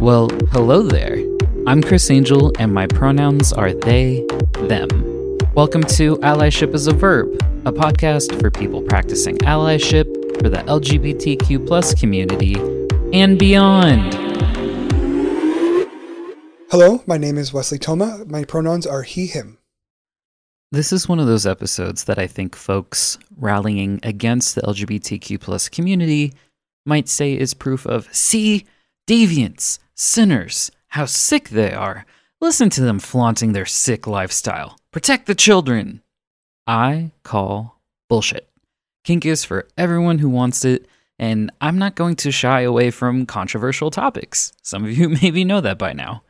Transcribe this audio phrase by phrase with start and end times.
[0.00, 1.24] Well, hello there.
[1.68, 4.26] I'm Chris Angel, and my pronouns are they,
[4.62, 4.88] them.
[5.54, 7.32] Welcome to Allyship is a Verb,
[7.64, 10.06] a podcast for people practicing allyship
[10.42, 12.56] for the LGBTQ plus community
[13.12, 14.12] and beyond.
[16.72, 18.24] Hello, my name is Wesley Toma.
[18.26, 19.57] My pronouns are he, him.
[20.70, 25.66] This is one of those episodes that I think folks rallying against the LGBTQ plus
[25.66, 26.34] community
[26.84, 28.66] might say is proof of see,
[29.08, 32.04] deviants, sinners, how sick they are.
[32.42, 34.78] Listen to them flaunting their sick lifestyle.
[34.92, 36.02] Protect the children.
[36.66, 38.50] I call bullshit.
[39.04, 40.86] Kink is for everyone who wants it,
[41.18, 44.52] and I'm not going to shy away from controversial topics.
[44.62, 46.24] Some of you maybe know that by now.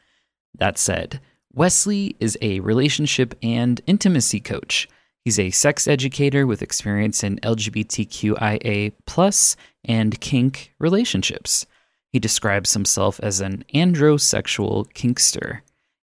[0.55, 1.21] That said,
[1.53, 4.89] Wesley is a relationship and intimacy coach.
[5.25, 11.67] He's a sex educator with experience in LGBTQIA plus and kink relationships.
[12.13, 15.61] He describes himself as an androsexual kinkster.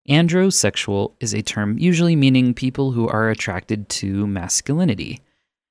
[0.08, 5.20] Androsexual is a term usually meaning people who are attracted to masculinity.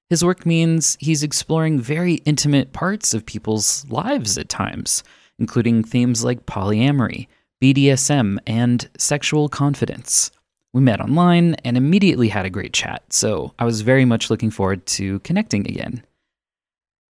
[0.09, 5.03] His work means he's exploring very intimate parts of people's lives at times,
[5.39, 7.27] including themes like polyamory,
[7.65, 10.29] BDSM, and sexual confidence.
[10.73, 14.51] We met online and immediately had a great chat, so I was very much looking
[14.51, 16.03] forward to connecting again.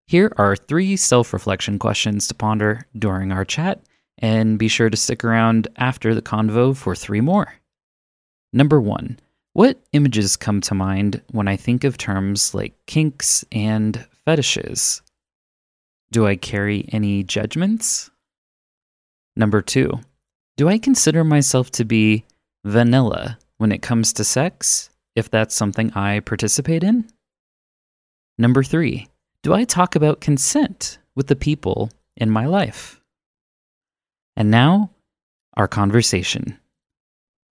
[0.07, 3.81] Here are three self reflection questions to ponder during our chat,
[4.19, 7.55] and be sure to stick around after the convo for three more.
[8.53, 9.19] Number one,
[9.55, 15.03] what images come to mind when I think of terms like kinks and fetishes?
[16.13, 18.09] Do I carry any judgments?
[19.35, 19.99] Number two,
[20.57, 22.25] do I consider myself to be
[22.65, 27.09] vanilla when it comes to sex, if that's something I participate in?
[28.39, 29.09] Number three,
[29.43, 33.01] do I talk about consent with the people in my life?
[34.37, 34.91] And now,
[35.57, 36.59] our conversation.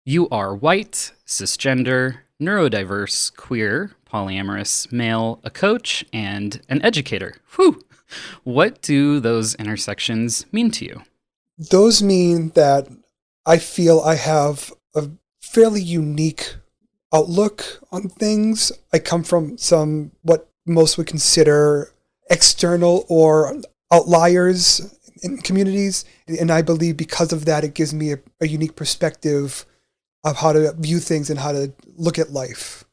[0.06, 7.36] You are white, cisgender, neurodiverse, queer, polyamorous, male, a coach, and an educator.
[7.56, 7.84] Whew!
[8.44, 11.04] What do those intersections mean to you?
[11.58, 12.88] Those mean that
[13.46, 15.10] I feel I have a
[15.42, 16.56] fairly unique
[17.14, 18.72] outlook on things.
[18.92, 21.92] I come from some what most would consider
[22.30, 23.56] external or
[23.92, 26.06] outliers in communities.
[26.28, 29.66] And I believe because of that, it gives me a, a unique perspective
[30.24, 32.86] of how to view things and how to look at life.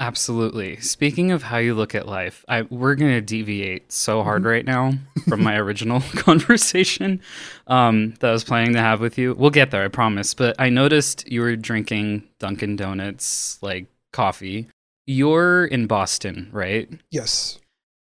[0.00, 0.80] Absolutely.
[0.80, 4.64] Speaking of how you look at life, I, we're going to deviate so hard right
[4.64, 4.94] now
[5.28, 7.20] from my original conversation
[7.66, 9.34] um, that I was planning to have with you.
[9.34, 10.32] We'll get there, I promise.
[10.32, 14.68] But I noticed you were drinking Dunkin' Donuts, like coffee.
[15.06, 16.88] You're in Boston, right?
[17.10, 17.58] Yes.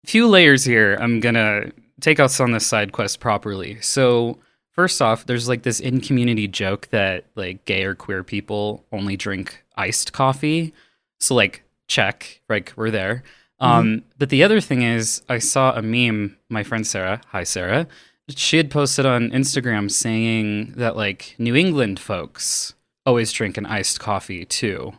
[0.06, 0.96] Few layers here.
[1.00, 3.80] I'm going to take us on this side quest properly.
[3.80, 4.38] So,
[4.70, 9.16] first off, there's like this in community joke that like gay or queer people only
[9.16, 10.72] drink iced coffee.
[11.18, 13.24] So, like, check, like we're there.
[13.60, 14.08] Um, mm-hmm.
[14.18, 16.36] But the other thing is, I saw a meme.
[16.48, 17.88] My friend Sarah, hi Sarah,
[18.28, 22.74] she had posted on Instagram saying that like New England folks
[23.06, 24.92] always drink an iced coffee too.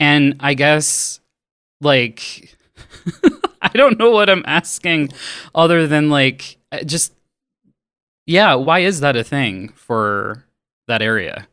[0.00, 1.20] And I guess
[1.80, 2.56] like
[3.62, 5.10] I don't know what I'm asking
[5.54, 7.14] other than like just
[8.26, 10.44] yeah, why is that a thing for
[10.86, 11.48] that area?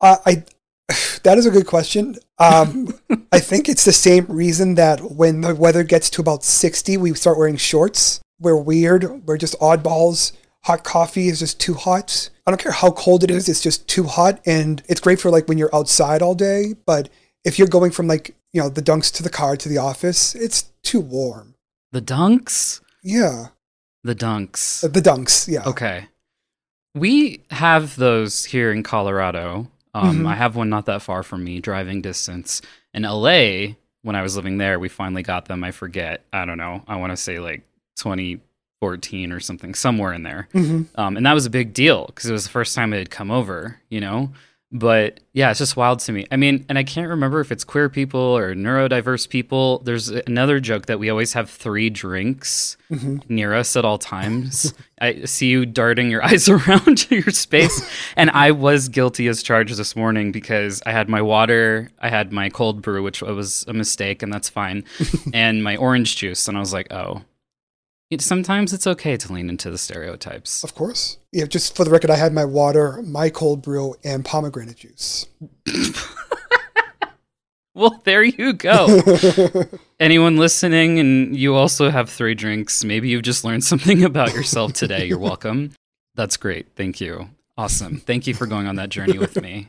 [0.00, 0.44] Uh, I
[1.22, 2.16] that is a good question.
[2.38, 2.88] Um,
[3.32, 7.14] I think it's the same reason that when the weather gets to about 60, we
[7.14, 8.20] start wearing shorts.
[8.40, 9.26] We're weird.
[9.26, 10.32] We're just oddballs.
[10.64, 12.30] Hot coffee is just too hot.
[12.46, 14.40] I don't care how cold it is, it's just too hot.
[14.46, 16.74] And it's great for like when you're outside all day.
[16.86, 17.08] But
[17.44, 20.34] if you're going from like, you know, the dunks to the car to the office,
[20.34, 21.54] it's too warm.
[21.92, 22.80] The dunks?
[23.02, 23.48] Yeah.
[24.04, 24.80] The dunks.
[24.80, 25.64] The dunks, yeah.
[25.66, 26.08] Okay.
[26.94, 29.70] We have those here in Colorado.
[29.94, 30.26] Um, mm-hmm.
[30.26, 32.62] I have one not that far from me, driving distance.
[32.94, 35.64] In LA, when I was living there, we finally got them.
[35.64, 36.24] I forget.
[36.32, 36.82] I don't know.
[36.86, 37.62] I want to say like
[37.96, 40.48] 2014 or something, somewhere in there.
[40.54, 41.00] Mm-hmm.
[41.00, 43.10] Um, and that was a big deal because it was the first time it had
[43.10, 44.32] come over, you know?
[44.70, 46.26] But yeah, it's just wild to me.
[46.30, 49.78] I mean, and I can't remember if it's queer people or neurodiverse people.
[49.78, 53.18] There's another joke that we always have three drinks mm-hmm.
[53.32, 54.74] near us at all times.
[55.00, 57.88] I see you darting your eyes around your space.
[58.14, 62.30] and I was guilty as charged this morning because I had my water, I had
[62.30, 64.84] my cold brew, which was a mistake, and that's fine,
[65.32, 66.46] and my orange juice.
[66.46, 67.22] And I was like, oh,
[68.10, 70.64] it, sometimes it's okay to lean into the stereotypes.
[70.64, 71.18] Of course.
[71.32, 75.26] Yeah, just for the record, I had my water, my cold brew, and pomegranate juice.
[77.74, 79.02] well, there you go.
[80.00, 84.72] Anyone listening and you also have three drinks, maybe you've just learned something about yourself
[84.72, 85.06] today.
[85.06, 85.72] You're welcome.
[86.14, 86.74] That's great.
[86.74, 87.28] Thank you.
[87.56, 87.98] Awesome.
[87.98, 89.68] Thank you for going on that journey with me.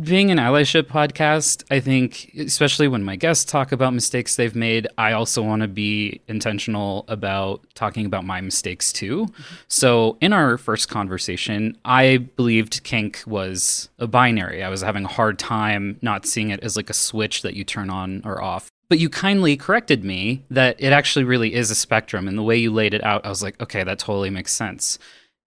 [0.00, 4.88] Being an allyship podcast, I think, especially when my guests talk about mistakes they've made,
[4.96, 9.26] I also want to be intentional about talking about my mistakes too.
[9.26, 9.54] Mm-hmm.
[9.68, 14.64] So, in our first conversation, I believed kink was a binary.
[14.64, 17.62] I was having a hard time not seeing it as like a switch that you
[17.62, 18.70] turn on or off.
[18.88, 22.28] But you kindly corrected me that it actually really is a spectrum.
[22.28, 24.98] And the way you laid it out, I was like, okay, that totally makes sense.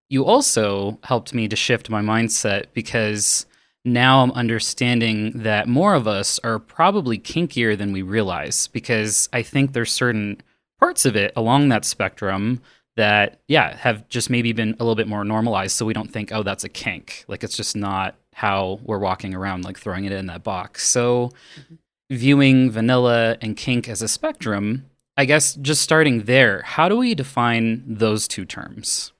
[0.08, 3.44] You also helped me to shift my mindset because
[3.86, 9.42] now I'm understanding that more of us are probably kinkier than we realize because I
[9.42, 10.42] think there's certain
[10.78, 12.60] parts of it along that spectrum
[12.96, 15.76] that, yeah, have just maybe been a little bit more normalized.
[15.76, 17.24] So we don't think, oh, that's a kink.
[17.28, 20.86] Like it's just not how we're walking around, like throwing it in that box.
[20.86, 21.74] So mm-hmm.
[22.10, 24.86] viewing vanilla and kink as a spectrum,
[25.16, 29.12] I guess just starting there, how do we define those two terms?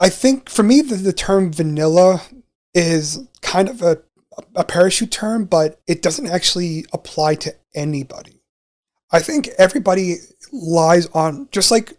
[0.00, 2.22] I think for me, the, the term vanilla
[2.74, 4.02] is kind of a,
[4.54, 8.42] a parachute term, but it doesn't actually apply to anybody.
[9.12, 10.16] I think everybody
[10.52, 11.94] lies on, just like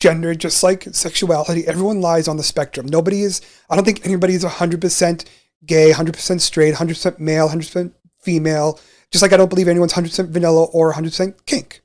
[0.00, 2.86] gender, just like sexuality, everyone lies on the spectrum.
[2.86, 3.40] Nobody is,
[3.70, 5.24] I don't think anybody is 100%
[5.66, 8.78] gay, 100% straight, 100% male, 100% female,
[9.10, 11.82] just like I don't believe anyone's 100% vanilla or 100% kink.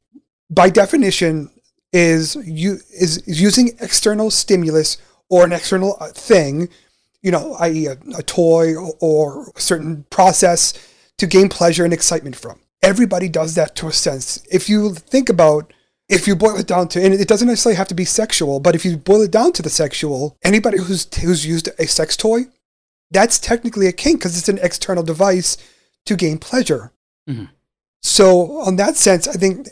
[0.50, 1.50] By definition,
[1.92, 4.98] is you is, is using external stimulus
[5.30, 6.70] or an external thing
[7.22, 10.74] you know, i.e., a, a toy or a certain process
[11.18, 12.60] to gain pleasure and excitement from.
[12.82, 14.44] Everybody does that to a sense.
[14.52, 15.74] If you think about
[16.08, 18.74] if you boil it down to, and it doesn't necessarily have to be sexual, but
[18.74, 22.48] if you boil it down to the sexual, anybody who's who's used a sex toy,
[23.12, 25.58] that's technically a kink because it's an external device
[26.06, 26.92] to gain pleasure.
[27.30, 27.46] Mm-hmm.
[28.02, 29.70] So, on that sense, I think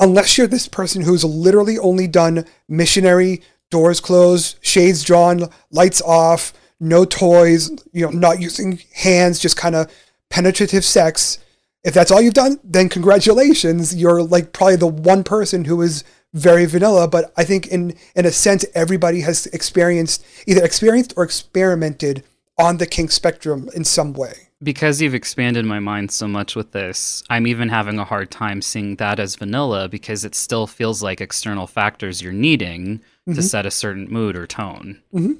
[0.00, 6.52] unless you're this person who's literally only done missionary, doors closed, shades drawn, lights off,
[6.80, 9.92] no toys, you know, not using hands, just kind of
[10.30, 11.38] penetrative sex.
[11.84, 13.94] If that's all you've done, then congratulations.
[13.94, 18.24] You're like probably the one person who is very vanilla, but I think in in
[18.24, 22.24] a sense everybody has experienced either experienced or experimented
[22.58, 24.48] on the kink spectrum in some way.
[24.62, 28.60] Because you've expanded my mind so much with this, I'm even having a hard time
[28.60, 33.32] seeing that as vanilla because it still feels like external factors you're needing mm-hmm.
[33.32, 35.00] to set a certain mood or tone.
[35.14, 35.32] Mm-hmm.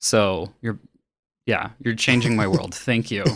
[0.00, 0.78] So you're,
[1.46, 2.74] yeah, you're changing my world.
[2.74, 3.24] Thank you.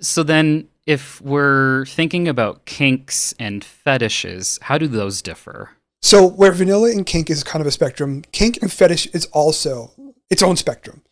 [0.00, 5.70] So then, if we're thinking about kinks and fetishes, how do those differ?
[6.02, 9.92] So where vanilla and kink is kind of a spectrum, kink and fetish is also
[10.30, 11.02] its own spectrum.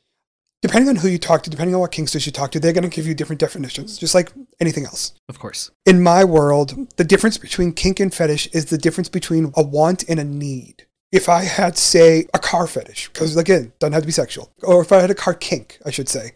[0.63, 2.89] Depending on who you talk to, depending on what kinksters you talk to, they're going
[2.89, 5.13] to give you different definitions, just like anything else.
[5.29, 5.71] Of course.
[5.87, 10.09] In my world, the difference between kink and fetish is the difference between a want
[10.09, 14.03] and a need if I had, say, a car fetish, because again, it doesn't have
[14.03, 16.33] to be sexual, or if I had a car kink, I should say,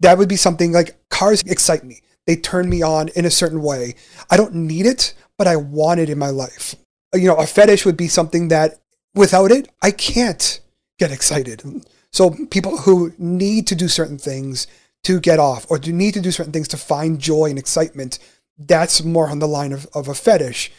[0.00, 2.02] that would be something like cars excite me.
[2.26, 3.94] They turn me on in a certain way.
[4.30, 6.74] I don't need it, but I want it in my life.
[7.14, 8.80] You know, a fetish would be something that
[9.14, 10.60] without it, I can't
[10.98, 11.62] get excited.
[12.12, 14.66] So people who need to do certain things
[15.04, 18.18] to get off or do need to do certain things to find joy and excitement,
[18.58, 20.72] that's more on the line of, of a fetish.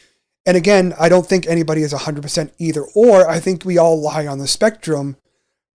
[0.47, 3.29] And again, I don't think anybody is 100% either or.
[3.29, 5.17] I think we all lie on the spectrum,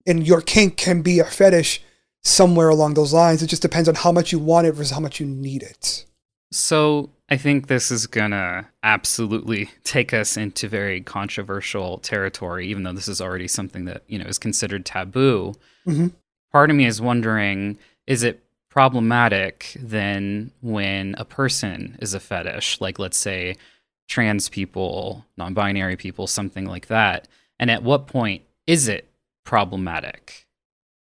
[0.08, 1.84] and your kink can be a fetish
[2.24, 3.44] somewhere along those lines.
[3.44, 6.06] It just depends on how much you want it versus how much you need it.
[6.54, 12.94] So I think this is gonna absolutely take us into very controversial territory, even though
[12.94, 15.54] this is already something that you know is considered taboo.
[15.86, 16.08] Mm-hmm.
[16.54, 22.80] Part of me is wondering: is it problematic then when a person is a fetish?
[22.80, 23.58] Like, let's say
[24.08, 27.28] trans people, non binary people, something like that?
[27.60, 29.10] And at what point is it
[29.46, 30.48] problematic?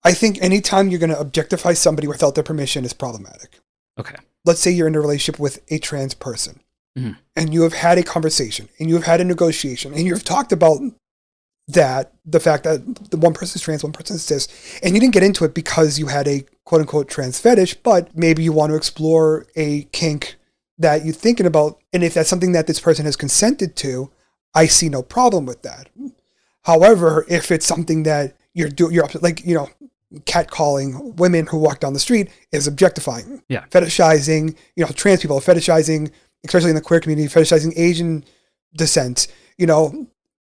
[0.03, 3.59] I think anytime you're going to objectify somebody without their permission is problematic.
[3.99, 4.15] Okay.
[4.45, 6.61] Let's say you're in a relationship with a trans person
[6.97, 7.13] mm-hmm.
[7.35, 10.51] and you have had a conversation and you have had a negotiation and you've talked
[10.51, 10.79] about
[11.67, 14.47] that the fact that the one person is trans, one person is cis,
[14.81, 18.15] and you didn't get into it because you had a quote unquote trans fetish, but
[18.15, 20.37] maybe you want to explore a kink
[20.77, 24.11] that you're thinking about, and if that's something that this person has consented to,
[24.53, 25.89] I see no problem with that.
[26.63, 29.69] However, if it's something that you're doing, you're like you know,
[30.21, 35.39] catcalling women who walk down the street is objectifying, yeah, fetishizing, you know, trans people
[35.39, 36.11] fetishizing,
[36.45, 38.23] especially in the queer community, fetishizing Asian
[38.75, 40.07] descent, you know,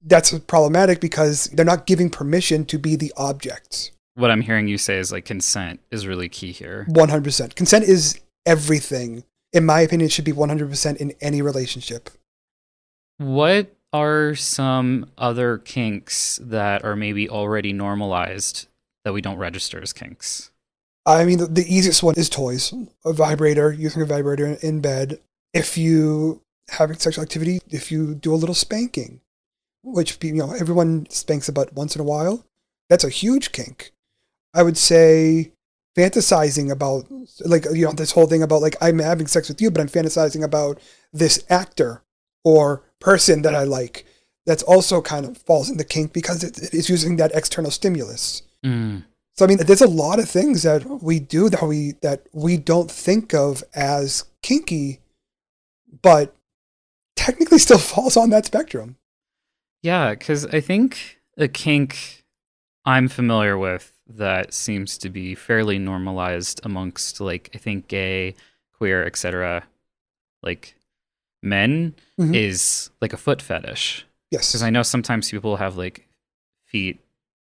[0.06, 3.92] that's problematic because they're not giving permission to be the objects.
[4.16, 6.86] What I'm hearing you say is like consent is really key here.
[6.90, 7.56] 100%.
[7.56, 9.24] Consent is everything
[9.54, 12.10] in my opinion, it should be 100% in any relationship.
[13.18, 18.68] What are some other kinks that are maybe already normalized
[19.06, 20.52] that we don't register as kinks?
[21.06, 22.74] I mean, the, the easiest one is toys,
[23.06, 25.20] a vibrator, using a vibrator in, in bed.
[25.54, 29.22] If you having sexual activity, if you do a little spanking,
[29.84, 32.46] which you know everyone spanks about once in a while,
[32.90, 33.92] that's a huge kink.
[34.54, 35.52] I would say
[35.96, 37.06] fantasizing about
[37.46, 39.90] like you know this whole thing about like I'm having sex with you, but I'm
[39.90, 40.80] fantasizing about
[41.12, 42.04] this actor
[42.44, 44.06] or person that I like.
[44.46, 48.42] That's also kind of falls in the kink because it, it's using that external stimulus.
[48.66, 49.06] Mm.
[49.36, 52.58] So I mean, there's a lot of things that we do that we that we
[52.58, 55.00] don't think of as kinky,
[56.02, 56.36] but
[57.16, 58.98] technically still falls on that spectrum.
[59.82, 62.24] Yeah, because I think a kink
[62.86, 68.36] I'm familiar with that seems to be fairly normalized amongst like I think gay,
[68.78, 69.64] queer, etc.
[70.42, 70.76] Like
[71.42, 72.36] men Mhm.
[72.36, 74.06] is like a foot fetish.
[74.32, 74.52] Yes.
[74.52, 76.08] Because I know sometimes people have like
[76.66, 77.00] feet,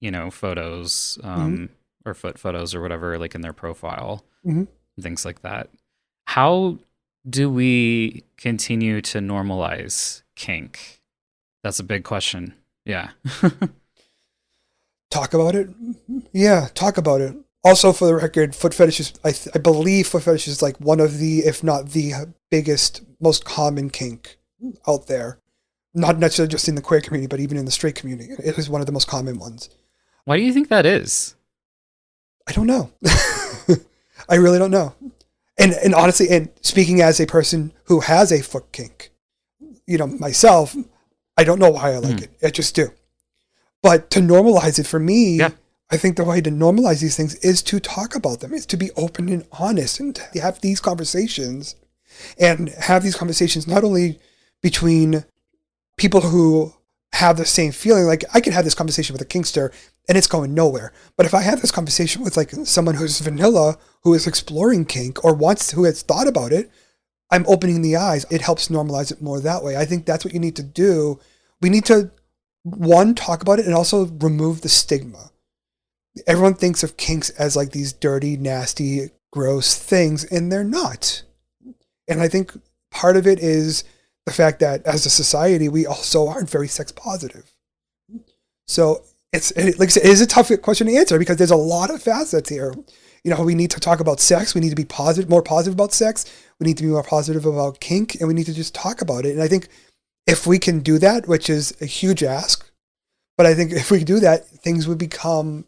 [0.01, 1.69] you know, photos um,
[2.07, 4.69] or foot photos or whatever, like in their profile, Mhm.
[5.01, 5.69] things like that.
[6.27, 6.79] How
[7.29, 11.01] do we continue to normalize kink?
[11.63, 12.55] That's a big question.
[12.87, 13.11] Yeah.
[15.11, 15.69] talk about it.
[16.33, 17.35] Yeah, talk about it.
[17.63, 19.13] Also, for the record, foot fetishes.
[19.23, 23.03] I, th- I believe foot fetish is like one of the, if not the biggest,
[23.21, 24.39] most common kink
[24.89, 25.39] out there.
[25.93, 28.31] Not necessarily just in the queer community, but even in the straight community.
[28.43, 29.69] It is one of the most common ones.
[30.25, 31.35] Why do you think that is?
[32.49, 32.91] I don't know.
[34.29, 34.95] I really don't know.
[35.59, 39.11] And and honestly, and speaking as a person who has a foot kink,
[39.87, 40.75] you know, myself,
[41.37, 42.23] I don't know why I like Mm.
[42.23, 42.31] it.
[42.43, 42.91] I just do.
[43.83, 45.51] But to normalize it for me, Yeah.
[45.91, 48.77] I think the way to normalize these things is to talk about them, is to
[48.77, 51.75] be open and honest and to have these conversations
[52.39, 54.21] and have these conversations not only
[54.63, 55.25] between
[55.97, 56.75] people who
[57.13, 58.05] have the same feeling.
[58.05, 59.73] Like I can have this conversation with a kinkster
[60.09, 60.93] and it's going nowhere.
[61.17, 65.25] But if I have this conversation with like someone who's vanilla, who is exploring kink
[65.25, 66.71] or wants who has thought about it,
[67.31, 68.27] I'm opening the eyes.
[68.31, 69.77] It helps normalize it more that way.
[69.77, 71.19] I think that's what you need to do.
[71.61, 72.11] We need to
[72.63, 75.31] one talk about it and also remove the stigma.
[76.27, 81.23] Everyone thinks of kinks as like these dirty, nasty, gross things, and they're not.
[82.09, 82.53] And I think
[82.91, 83.85] part of it is
[84.27, 87.55] the fact that as a society, we also aren't very sex positive.
[88.67, 89.03] So
[89.33, 91.57] it's it, like I said, it is a tough question to answer because there's a
[91.57, 92.75] lot of facets here.
[93.25, 94.55] You know, we need to talk about sex.
[94.55, 96.25] We need to be positive, more positive about sex.
[96.59, 99.25] We need to be more positive about kink, and we need to just talk about
[99.25, 99.33] it.
[99.33, 99.69] And I think
[100.31, 102.71] if we can do that, which is a huge ask,
[103.37, 105.65] but I think if we do that, things would become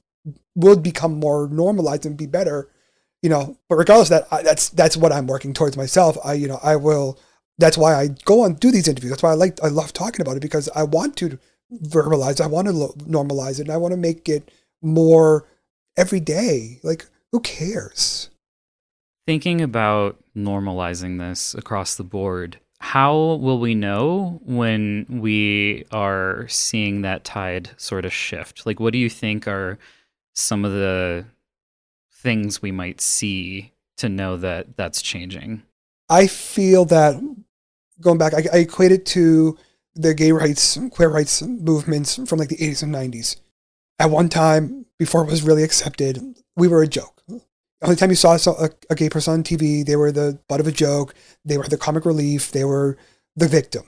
[0.54, 2.68] would become more normalized and be better.
[3.22, 6.16] You know, but regardless of that, I, that's that's what I'm working towards myself.
[6.24, 7.18] I you know I will.
[7.58, 9.10] That's why I go and do these interviews.
[9.10, 11.38] That's why I like I love talking about it because I want to
[11.72, 12.40] verbalize.
[12.40, 14.50] I want to lo- normalize it, and I want to make it
[14.80, 15.46] more
[15.96, 16.78] every day.
[16.82, 18.30] Like who cares?
[19.26, 27.02] Thinking about normalizing this across the board, how will we know when we are seeing
[27.02, 28.66] that tide sort of shift?
[28.66, 29.78] Like, what do you think are
[30.34, 31.24] some of the
[32.12, 35.62] things we might see to know that that's changing?
[36.08, 37.22] I feel that
[38.00, 39.56] going back, I, I equate it to
[39.94, 43.36] the gay rights, queer rights movements from like the 80s and 90s.
[44.00, 46.20] At one time, before it was really accepted,
[46.56, 47.21] we were a joke.
[47.82, 48.38] The only time you saw
[48.90, 51.14] a, gay person on TV, they were the butt of a joke.
[51.44, 52.52] They were the comic relief.
[52.52, 52.96] They were
[53.34, 53.82] the victim.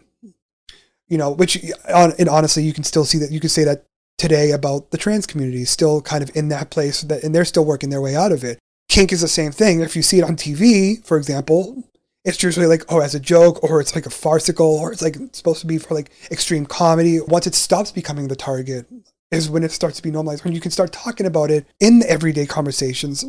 [1.06, 3.30] You know, which, and honestly, you can still see that.
[3.30, 3.86] You can say that
[4.18, 7.64] today about the trans community, still kind of in that place, that, and they're still
[7.64, 8.58] working their way out of it.
[8.88, 9.80] Kink is the same thing.
[9.80, 11.84] If you see it on TV, for example,
[12.24, 15.16] it's usually like oh as a joke or it's like a farcical or it's like
[15.32, 18.86] supposed to be for like extreme comedy once it stops becoming the target
[19.30, 22.02] is when it starts to be normalized when you can start talking about it in
[22.08, 23.26] everyday conversations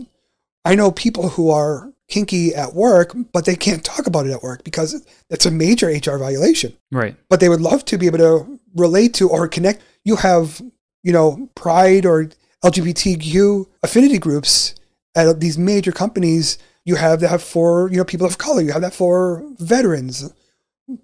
[0.66, 4.44] i know people who are kinky at work but they can't talk about it at
[4.44, 6.76] work because it's a major hr violation.
[6.92, 7.16] Right.
[7.30, 9.82] but they would love to be able to relate to or connect.
[10.04, 10.62] You have
[11.04, 12.30] you know pride or
[12.64, 14.76] lgbtq affinity groups
[15.16, 16.58] at these major companies.
[16.84, 18.62] You have that for you know people of color.
[18.62, 20.32] You have that for veterans.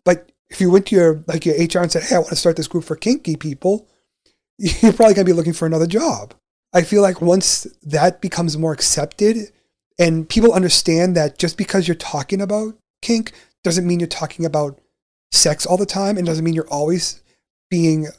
[0.06, 2.36] But if you went to your like your hr and said hey i want to
[2.36, 3.88] start this group for kinky people
[4.58, 6.34] you're probably going to be looking for another job
[6.73, 9.51] i feel like once that becomes more accepted
[9.99, 14.79] and people understand that just because you're talking about kink doesn't mean you're talking about
[15.31, 17.21] sex all the time and doesn't mean you're always
[17.69, 18.09] being i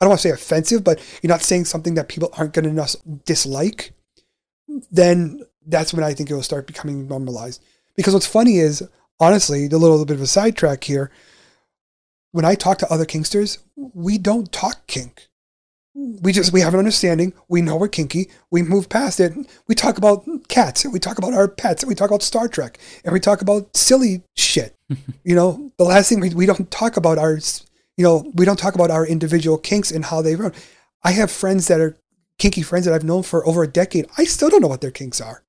[0.00, 2.98] don't want to say offensive but you're not saying something that people aren't going to
[3.24, 3.92] dislike
[4.90, 7.62] then that's when I think it will start becoming normalized.
[7.96, 8.82] Because what's funny is,
[9.20, 11.10] honestly, a little bit of a sidetrack here.
[12.32, 15.28] When I talk to other kinksters, we don't talk kink.
[16.22, 17.32] We just we have an understanding.
[17.48, 18.30] We know we're kinky.
[18.52, 19.32] We move past it.
[19.66, 20.86] We talk about cats.
[20.86, 21.84] We talk about our pets.
[21.84, 24.76] We talk about Star Trek, and we talk about silly shit.
[25.24, 27.40] you know, the last thing we, we don't talk about our,
[27.96, 30.52] you know, we don't talk about our individual kinks and how they run.
[31.02, 31.96] I have friends that are
[32.38, 34.06] kinky friends that I've known for over a decade.
[34.16, 35.42] I still don't know what their kinks are,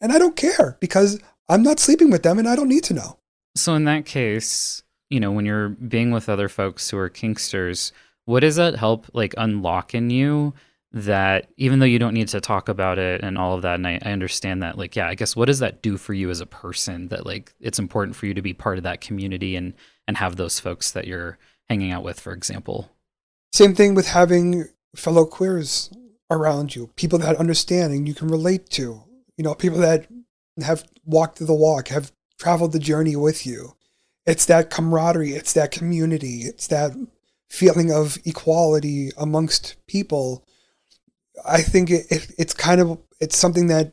[0.00, 1.20] and I don't care because
[1.50, 3.18] I'm not sleeping with them, and I don't need to know.
[3.56, 7.92] So in that case, you know, when you're being with other folks who are kinksters,
[8.24, 10.54] what does that help like unlock in you
[10.92, 13.86] that even though you don't need to talk about it and all of that and
[13.86, 16.40] I, I, understand that like yeah i guess what does that do for you as
[16.40, 19.72] a person that like it's important for you to be part of that community and
[20.06, 21.38] and have those folks that you're
[21.68, 22.90] hanging out with for example?
[23.52, 25.90] Same thing with having fellow queers
[26.30, 29.02] around you people that understand and you can relate to
[29.36, 30.06] you know people that
[30.62, 33.74] have walked the walk have traveled the journey with you.
[34.26, 36.92] It's that camaraderie it's that community it's that
[37.52, 40.42] feeling of equality amongst people.
[41.46, 43.92] I think it, it, it's kind of it's something that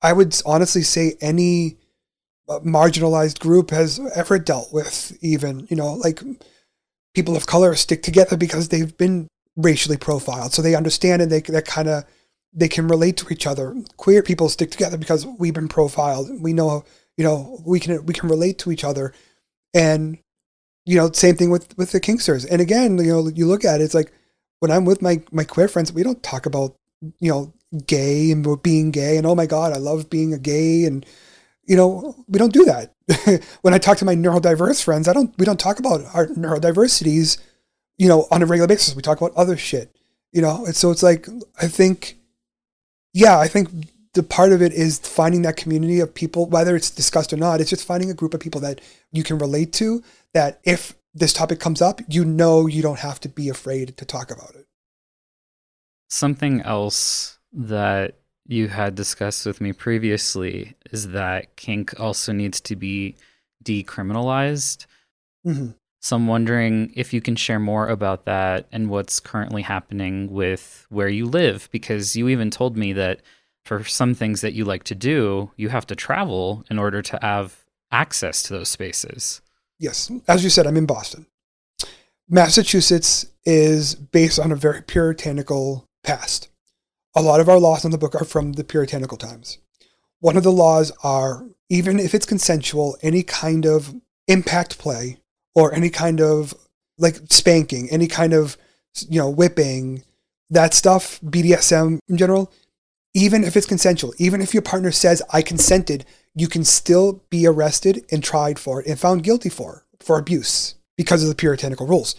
[0.00, 1.76] I would honestly say any
[2.48, 5.18] uh, marginalized group has ever dealt with.
[5.22, 6.22] Even you know, like
[7.14, 11.40] people of color stick together because they've been racially profiled, so they understand and they
[11.40, 12.04] that kind of
[12.52, 13.74] they can relate to each other.
[13.96, 16.30] Queer people stick together because we've been profiled.
[16.40, 16.84] We know
[17.16, 19.12] you know we can we can relate to each other,
[19.74, 20.18] and
[20.84, 22.46] you know, same thing with with the Kinksters.
[22.50, 24.12] And again, you know, you look at it, it's like
[24.60, 26.76] when I'm with my my queer friends, we don't talk about
[27.18, 27.52] you know
[27.86, 31.04] gay and being gay and oh my god, I love being a gay and
[31.64, 32.92] you know we don't do that.
[33.62, 37.38] when I talk to my neurodiverse friends, I don't we don't talk about our neurodiversities,
[37.98, 38.94] you know, on a regular basis.
[38.94, 39.96] We talk about other shit,
[40.32, 40.66] you know.
[40.66, 41.28] And so it's like
[41.60, 42.18] I think,
[43.14, 43.70] yeah, I think
[44.12, 47.60] the part of it is finding that community of people, whether it's discussed or not.
[47.60, 48.80] It's just finding a group of people that
[49.12, 50.02] you can relate to
[50.34, 54.04] that if this topic comes up, you know you don't have to be afraid to
[54.04, 54.66] talk about it.
[56.10, 62.76] Something else that you had discussed with me previously is that kink also needs to
[62.76, 63.16] be
[63.64, 64.86] decriminalized.
[65.46, 65.70] Mm-hmm.
[66.02, 70.86] So I'm wondering if you can share more about that and what's currently happening with
[70.90, 73.22] where you live, because you even told me that
[73.64, 77.18] for some things that you like to do, you have to travel in order to
[77.22, 79.40] have access to those spaces.
[79.78, 80.10] Yes.
[80.28, 81.26] As you said, I'm in Boston.
[82.28, 86.48] Massachusetts is based on a very puritanical past.
[87.14, 89.58] A lot of our laws in the book are from the puritanical times.
[90.20, 93.94] One of the laws are even if it's consensual, any kind of
[94.26, 95.18] impact play
[95.54, 96.54] or any kind of
[96.98, 98.56] like spanking, any kind of
[99.08, 100.02] you know whipping,
[100.50, 102.52] that stuff, BDSM in general,
[103.14, 107.46] even if it's consensual, even if your partner says I consented, you can still be
[107.46, 111.86] arrested and tried for it and found guilty for for abuse because of the puritanical
[111.86, 112.14] rules.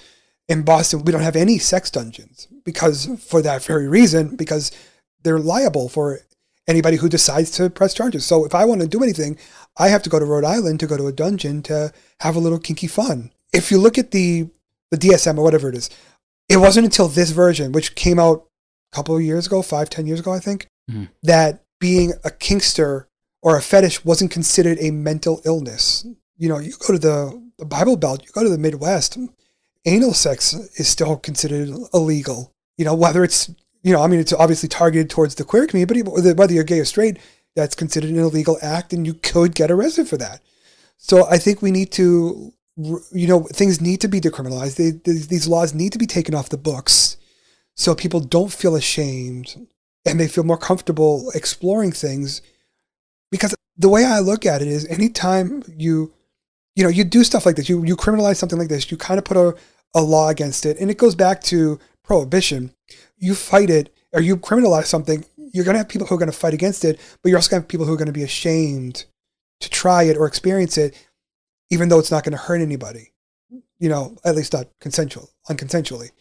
[0.47, 4.71] In Boston, we don't have any sex dungeons because for that very reason, because
[5.23, 6.19] they're liable for
[6.67, 8.25] anybody who decides to press charges.
[8.25, 9.37] So if I want to do anything,
[9.77, 12.39] I have to go to Rhode Island to go to a dungeon to have a
[12.39, 13.31] little kinky fun.
[13.53, 14.49] If you look at the
[14.91, 15.89] the DSM or whatever it is,
[16.47, 18.45] it wasn't until this version, which came out
[18.93, 21.05] a couple of years ago, five, ten years ago, I think, mm-hmm.
[21.23, 23.05] that being a kinkster
[23.45, 26.03] or a fetish wasn't considered a mental illness.
[26.35, 29.19] You know, you go to the, the Bible Belt, you go to the Midwest,
[29.85, 32.51] anal sex is still considered illegal.
[32.75, 33.51] You know, whether it's,
[33.83, 36.79] you know, I mean, it's obviously targeted towards the queer community, but whether you're gay
[36.79, 37.19] or straight,
[37.55, 40.41] that's considered an illegal act and you could get arrested for that.
[40.97, 44.77] So I think we need to, you know, things need to be decriminalized.
[44.77, 47.17] They, these laws need to be taken off the books
[47.75, 49.67] so people don't feel ashamed
[50.03, 52.41] and they feel more comfortable exploring things
[53.31, 56.13] because the way I look at it is anytime you
[56.75, 59.17] you know you do stuff like this you you criminalize something like this you kind
[59.17, 59.55] of put a,
[59.93, 62.71] a law against it and it goes back to prohibition.
[63.17, 66.31] You fight it or you criminalize something you're going to have people who are going
[66.31, 68.11] to fight against it but you're also going to have people who are going to
[68.11, 69.05] be ashamed
[69.61, 70.95] to try it or experience it
[71.71, 73.11] even though it's not going to hurt anybody.
[73.79, 76.11] You know at least not consensual unconsensually.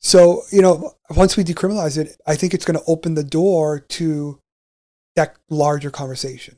[0.00, 3.80] So you know once we decriminalize it i think it's going to open the door
[3.80, 4.40] to
[5.16, 6.56] that larger conversation.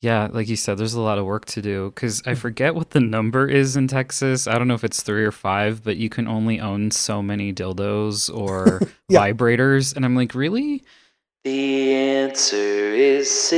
[0.00, 2.40] Yeah, like you said, there's a lot of work to do because I mm-hmm.
[2.40, 4.46] forget what the number is in Texas.
[4.46, 7.54] I don't know if it's three or five, but you can only own so many
[7.54, 9.20] dildos or yeah.
[9.20, 9.96] vibrators.
[9.96, 10.84] And I'm like, really?
[11.44, 13.54] The answer is six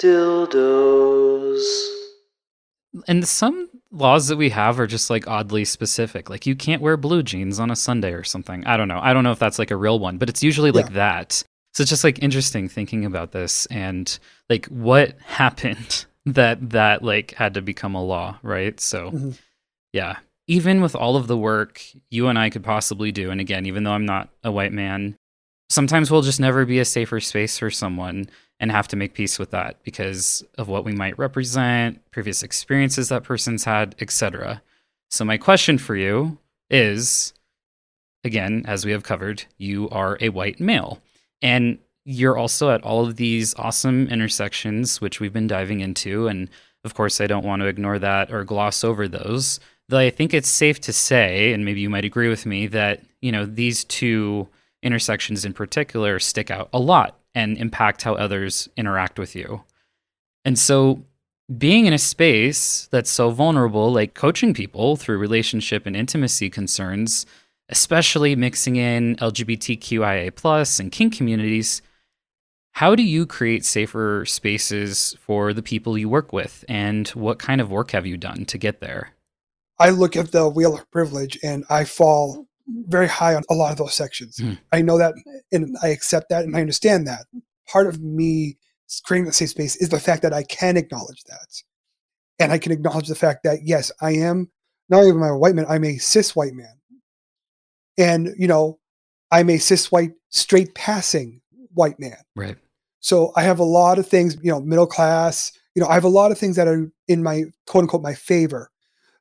[0.00, 1.64] dildos.
[3.06, 6.28] And some laws that we have are just like oddly specific.
[6.30, 8.64] Like you can't wear blue jeans on a Sunday or something.
[8.66, 9.00] I don't know.
[9.02, 10.94] I don't know if that's like a real one, but it's usually like yeah.
[10.94, 11.32] that.
[11.74, 17.32] So it's just like interesting thinking about this and like what happened that that like
[17.34, 18.78] had to become a law, right?
[18.80, 19.30] So Mm-hmm.
[19.92, 23.66] yeah, even with all of the work you and I could possibly do, and again,
[23.66, 25.16] even though I'm not a white man,
[25.70, 28.28] sometimes we'll just never be a safer space for someone
[28.58, 33.08] and have to make peace with that because of what we might represent, previous experiences
[33.10, 34.62] that person's had, etc.
[35.10, 36.38] So my question for you
[36.70, 37.34] is
[38.26, 41.00] again, as we have covered, you are a white male.
[41.40, 46.28] And you're also at all of these awesome intersections, which we've been diving into.
[46.28, 46.50] And
[46.84, 49.58] of course, I don't want to ignore that or gloss over those.
[49.88, 53.02] Though I think it's safe to say, and maybe you might agree with me, that,
[53.20, 54.48] you know, these two
[54.82, 59.62] intersections in particular stick out a lot and impact how others interact with you.
[60.44, 61.04] And so
[61.58, 67.26] being in a space that's so vulnerable, like coaching people through relationship and intimacy concerns,
[67.68, 71.82] especially mixing in LGBTQIA plus and kink communities,
[72.72, 76.64] how do you create safer spaces for the people you work with?
[76.68, 79.10] And what kind of work have you done to get there?
[79.78, 83.72] I look at the wheel of privilege and I fall very high on a lot
[83.72, 84.38] of those sections.
[84.38, 84.58] Mm.
[84.72, 85.14] I know that
[85.52, 87.26] and I accept that and I understand that.
[87.68, 88.58] Part of me
[89.04, 91.62] creating the safe space is the fact that I can acknowledge that.
[92.38, 94.50] And I can acknowledge the fact that, yes, I am
[94.88, 96.74] not only am I a white man, I'm a cis white man.
[97.98, 98.78] And, you know,
[99.30, 101.40] I'm a cis white, straight passing
[101.74, 102.18] white man.
[102.34, 102.56] Right.
[103.00, 106.04] So I have a lot of things, you know, middle class, you know, I have
[106.04, 108.70] a lot of things that are in my quote unquote my favor.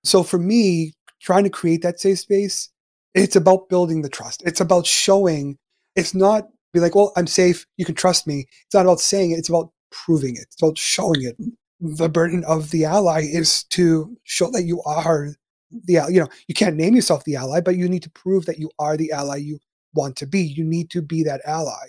[0.04, 2.70] So for me, trying to create that safe space,
[3.16, 4.44] it's about building the trust.
[4.46, 5.58] It's about showing,
[5.96, 8.46] it's not be like, well, I'm safe, you can trust me.
[8.66, 10.44] It's not about saying it, it's about proving it.
[10.52, 11.36] It's about showing it.
[11.80, 15.30] The burden of the ally is to show that you are
[15.72, 18.60] the you know, you can't name yourself the ally, but you need to prove that
[18.60, 19.60] you are the ally you
[19.94, 20.42] want to be.
[20.42, 21.88] You need to be that ally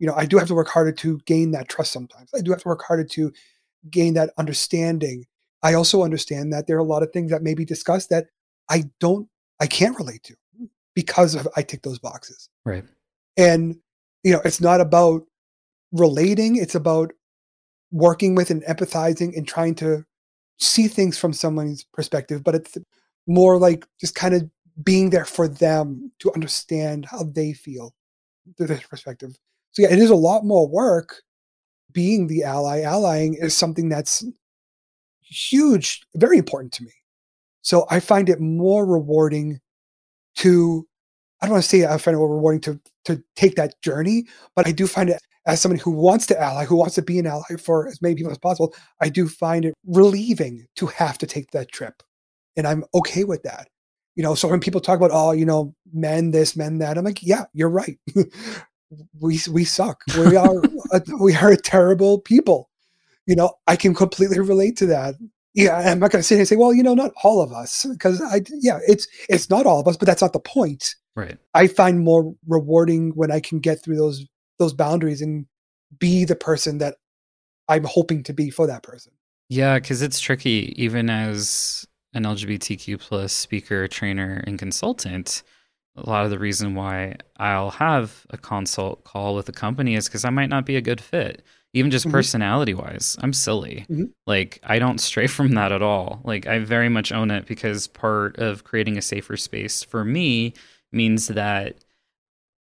[0.00, 2.30] you know, I do have to work harder to gain that trust sometimes.
[2.34, 3.32] I do have to work harder to
[3.90, 5.26] gain that understanding.
[5.62, 8.26] I also understand that there are a lot of things that may be discussed that
[8.70, 9.28] I don't,
[9.60, 10.36] I can't relate to
[10.94, 12.48] because of I tick those boxes.
[12.64, 12.84] Right.
[13.36, 13.76] And,
[14.24, 15.22] you know, it's not about
[15.92, 17.12] relating, it's about
[17.92, 20.04] working with and empathizing and trying to
[20.58, 22.76] see things from someone's perspective, but it's
[23.26, 24.48] more like just kind of
[24.82, 27.94] being there for them to understand how they feel
[28.56, 29.36] through their perspective.
[29.72, 31.22] So yeah, it is a lot more work
[31.92, 32.82] being the ally.
[32.82, 34.24] Allying is something that's
[35.22, 36.92] huge, very important to me.
[37.62, 39.60] So I find it more rewarding
[40.36, 40.86] to
[41.42, 44.26] I don't want to say I find it more rewarding to to take that journey,
[44.54, 47.18] but I do find it as somebody who wants to ally, who wants to be
[47.18, 51.18] an ally for as many people as possible, I do find it relieving to have
[51.18, 52.02] to take that trip.
[52.56, 53.68] And I'm okay with that.
[54.16, 57.04] You know, so when people talk about, oh, you know, men this, men that, I'm
[57.04, 57.98] like, yeah, you're right.
[59.20, 60.02] we we suck.
[60.16, 62.68] We are a, uh, we are a terrible people.
[63.26, 65.14] You know, I can completely relate to that.
[65.54, 67.52] Yeah, I'm not going to sit here and say, well, you know, not all of
[67.52, 70.94] us, because I yeah, it's it's not all of us, but that's not the point.
[71.16, 71.38] Right.
[71.54, 74.24] I find more rewarding when I can get through those
[74.58, 75.46] those boundaries and
[75.98, 76.96] be the person that
[77.68, 79.12] I'm hoping to be for that person.
[79.48, 85.42] Yeah, because it's tricky, even as an LGBTQ plus speaker, trainer, and consultant.
[85.96, 90.06] A lot of the reason why I'll have a consult call with a company is
[90.08, 92.12] because I might not be a good fit, even just Mhm.
[92.12, 93.16] personality wise.
[93.20, 93.86] I'm silly.
[93.88, 94.10] Mhm.
[94.26, 96.20] Like, I don't stray from that at all.
[96.24, 100.54] Like, I very much own it because part of creating a safer space for me
[100.92, 101.76] means that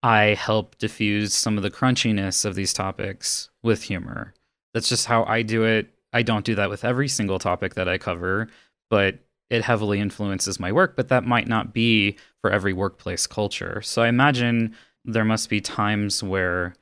[0.03, 4.33] I help diffuse some of the crunchiness of these topics with humor.
[4.73, 5.89] That's just how I do it.
[6.13, 8.47] I don't do that with every single topic that I cover,
[8.89, 9.19] but
[9.49, 10.95] it heavily influences my work.
[10.95, 13.81] But that might not be for every workplace culture.
[13.81, 16.75] So I imagine there must be times where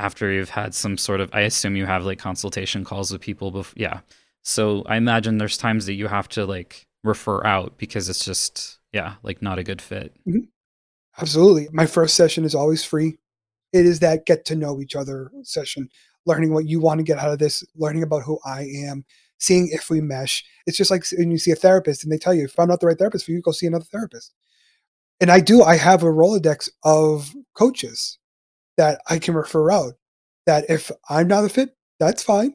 [0.00, 3.50] after you've had some sort of, I assume you have like consultation calls with people
[3.50, 3.74] before.
[3.76, 4.00] Yeah.
[4.42, 8.78] So I imagine there's times that you have to like refer out because it's just,
[8.92, 10.14] yeah, like not a good fit.
[10.26, 10.46] Mm-hmm.
[11.20, 11.68] Absolutely.
[11.72, 13.18] My first session is always free.
[13.72, 15.90] It is that get to know each other session,
[16.24, 19.04] learning what you want to get out of this, learning about who I am,
[19.38, 20.42] seeing if we mesh.
[20.66, 22.80] It's just like when you see a therapist and they tell you, if I'm not
[22.80, 24.32] the right therapist for you, go see another therapist.
[25.20, 28.18] And I do, I have a Rolodex of coaches
[28.80, 29.92] that I can refer out
[30.46, 32.54] that if I'm not a fit, that's fine.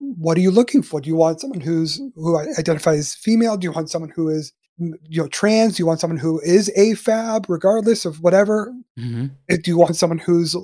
[0.00, 1.00] What are you looking for?
[1.00, 3.56] Do you want someone who's who identifies as female?
[3.56, 5.76] Do you want someone who is you know trans?
[5.76, 8.70] Do you want someone who is AFAB, regardless of whatever?
[8.98, 9.28] Mm-hmm.
[9.48, 10.54] Do you want someone who's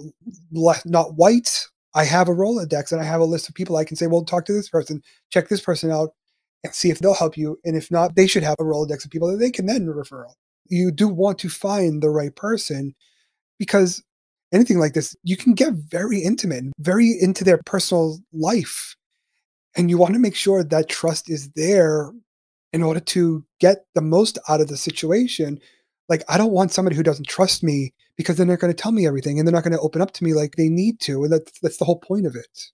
[0.52, 1.66] le- not white?
[1.94, 4.24] I have a Rolodex and I have a list of people I can say, well,
[4.24, 6.10] talk to this person, check this person out,
[6.64, 7.58] and see if they'll help you.
[7.64, 10.26] And if not, they should have a Rolodex of people that they can then refer
[10.26, 10.34] out.
[10.66, 12.94] You do want to find the right person
[13.58, 14.02] because
[14.52, 18.96] anything like this, you can get very intimate, very into their personal life.
[19.76, 22.12] And you want to make sure that trust is there
[22.72, 25.60] in order to get the most out of the situation.
[26.08, 28.92] Like, I don't want somebody who doesn't trust me because then they're going to tell
[28.92, 31.22] me everything and they're not going to open up to me like they need to.
[31.24, 32.64] And that's, that's the whole point of it.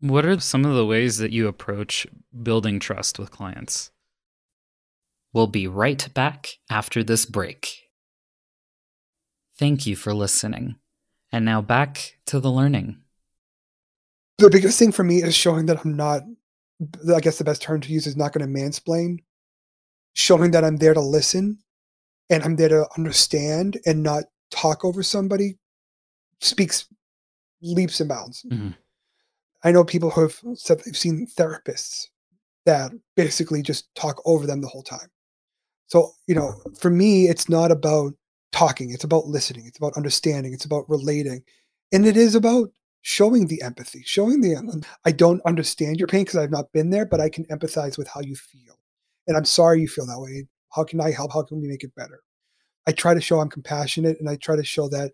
[0.00, 2.06] What are some of the ways that you approach
[2.42, 3.90] building trust with clients?
[5.32, 7.90] We'll be right back after this break.
[9.58, 10.76] Thank you for listening.
[11.32, 12.98] And now back to the learning.
[14.38, 16.22] The biggest thing for me is showing that I'm not,
[17.14, 19.18] I guess the best term to use is not going to mansplain,
[20.14, 21.58] showing that I'm there to listen
[22.30, 25.58] and I'm there to understand and not talk over somebody
[26.40, 26.86] speaks
[27.62, 28.44] leaps and bounds.
[28.50, 28.70] Mm-hmm.
[29.62, 32.06] I know people who have said they've seen therapists
[32.64, 35.10] that basically just talk over them the whole time.
[35.86, 38.14] So, you know, for me, it's not about
[38.52, 41.42] talking, it's about listening, it's about understanding, it's about relating.
[41.92, 42.70] And it is about
[43.02, 46.90] showing the empathy, showing the um, I don't understand your pain because I've not been
[46.90, 48.78] there, but I can empathize with how you feel.
[49.26, 50.46] And I'm sorry you feel that way.
[50.72, 51.32] How can I help?
[51.32, 52.20] How can we make it better?
[52.86, 55.12] I try to show I'm compassionate and I try to show that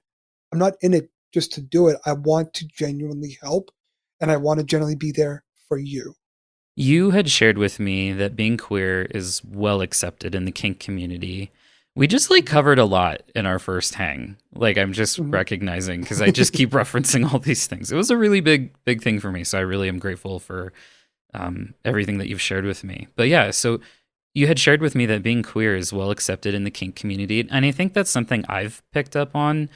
[0.53, 1.99] I'm not in it just to do it.
[2.07, 3.71] I want to genuinely help
[4.21, 6.15] and I want to generally be there for you.
[6.75, 11.51] You had shared with me that being queer is well accepted in the kink community.
[11.97, 14.37] We just like covered a lot in our first hang.
[14.55, 15.31] Like I'm just mm-hmm.
[15.31, 17.91] recognizing because I just keep referencing all these things.
[17.91, 19.45] It was a really big, big thing for me.
[19.45, 20.75] So I really am grateful for
[21.33, 23.09] um, everything that you've shared with me.
[23.17, 23.81] But yeah, so
[24.35, 27.49] you had shared with me that being queer is well accepted in the kink community,
[27.51, 29.71] and I think that's something I've picked up on.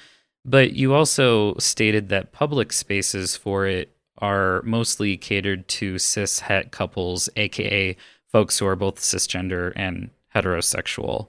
[0.44, 6.72] But you also stated that public spaces for it are mostly catered to cis het
[6.72, 7.96] couples, aka
[8.30, 11.28] folks who are both cisgender and heterosexual.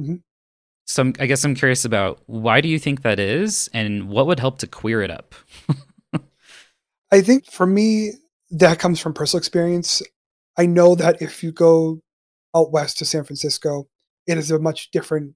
[0.00, 0.16] Mm-hmm.
[0.86, 4.26] So I'm, I guess I'm curious about why do you think that is, and what
[4.26, 5.34] would help to queer it up?
[7.12, 8.12] I think for me,
[8.50, 10.02] that comes from personal experience.
[10.58, 12.00] I know that if you go
[12.54, 13.88] out west to San Francisco,
[14.26, 15.34] it is a much different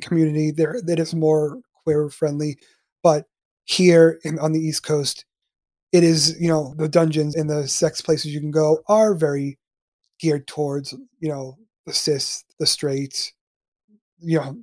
[0.00, 0.50] community.
[0.50, 2.56] There, it is more queer friendly,
[3.02, 3.26] but
[3.64, 5.24] here in, on the East Coast,
[5.92, 9.58] it is you know the dungeons and the sex places you can go are very
[10.18, 13.32] geared towards you know the cis the straight
[14.18, 14.56] you know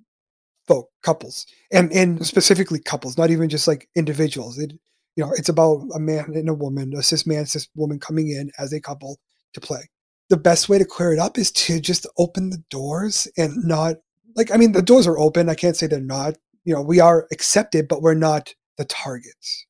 [0.68, 4.72] folk couples and and specifically couples not even just like individuals it
[5.16, 8.30] you know it's about a man and a woman a cis man cis woman coming
[8.30, 9.20] in as a couple
[9.54, 9.82] to play.
[10.30, 13.98] The best way to clear it up is to just open the doors and not
[14.36, 17.02] like i mean the doors are open i can't say they're not you know we
[17.02, 19.66] are accepted but we're not the targets.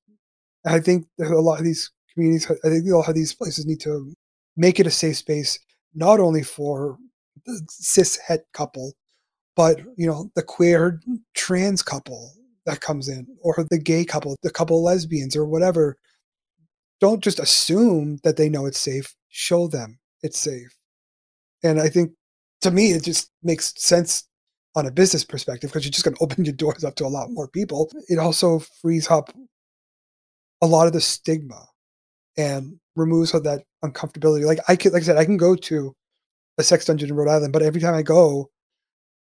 [0.65, 3.81] I think a lot of these communities, I think a lot of these places need
[3.81, 4.13] to
[4.55, 5.59] make it a safe space,
[5.93, 6.97] not only for
[7.45, 8.93] the cis het couple,
[9.55, 10.99] but you know the queer
[11.33, 12.31] trans couple
[12.65, 15.97] that comes in, or the gay couple, the couple lesbians, or whatever.
[16.99, 19.15] Don't just assume that they know it's safe.
[19.29, 20.75] Show them it's safe.
[21.63, 22.11] And I think
[22.61, 24.27] to me, it just makes sense
[24.75, 27.07] on a business perspective because you're just going to open your doors up to a
[27.07, 27.89] lot more people.
[28.07, 29.31] It also frees up
[30.61, 31.65] a lot of the stigma
[32.37, 34.45] and removes that uncomfortability.
[34.45, 35.93] Like I like I said, I can go to
[36.57, 38.49] a sex dungeon in Rhode Island, but every time I go,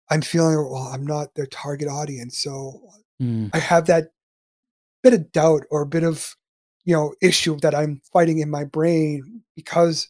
[0.10, 2.82] I'm feeling well, I'm not their target audience, so
[3.22, 3.50] mm.
[3.54, 4.10] I have that
[5.04, 6.36] bit of doubt or a bit of
[6.86, 10.10] you know issue that I'm fighting in my brain because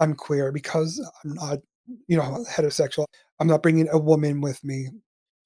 [0.00, 1.58] I'm queer, because I'm not
[2.06, 3.06] you know heterosexual.
[3.40, 4.88] I'm not bringing a woman with me,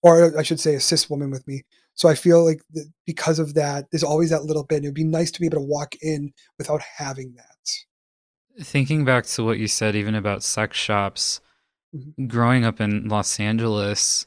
[0.03, 1.65] or I should say a cis woman with me.
[1.95, 2.61] So I feel like
[3.07, 4.85] because of that, there's always that little bit.
[4.85, 8.65] It would be nice to be able to walk in without having that.
[8.65, 11.41] Thinking back to what you said, even about sex shops.
[11.97, 12.27] Mm-hmm.
[12.27, 14.27] growing up in Los Angeles,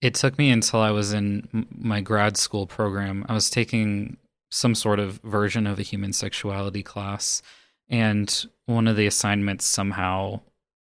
[0.00, 3.24] it took me until I was in my grad school program.
[3.28, 4.18] I was taking
[4.50, 7.42] some sort of version of a human sexuality class.
[7.88, 10.40] And one of the assignments somehow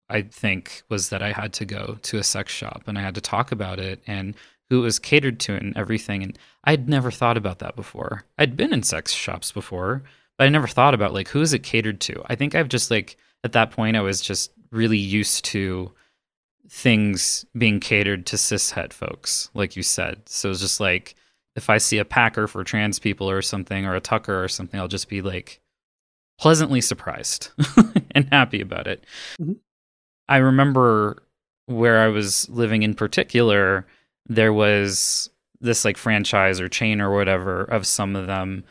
[0.08, 3.14] I think was that I had to go to a sex shop and I had
[3.16, 4.34] to talk about it and
[4.70, 6.22] who it was catered to and everything.
[6.22, 8.24] And I'd never thought about that before.
[8.38, 10.02] I'd been in sex shops before,
[10.36, 12.22] but I never thought about like who is it catered to.
[12.26, 15.92] I think I've just like at that point I was just really used to
[16.70, 20.28] things being catered to cishet folks, like you said.
[20.28, 21.14] So it's just like
[21.56, 24.78] if I see a packer for trans people or something or a tucker or something,
[24.78, 25.60] I'll just be like
[26.38, 27.50] pleasantly surprised
[28.14, 29.04] and happy about it.
[29.40, 29.54] Mm-hmm.
[30.28, 31.22] I remember
[31.66, 33.86] where I was living in particular,
[34.26, 38.64] there was this like franchise or chain or whatever of some of them.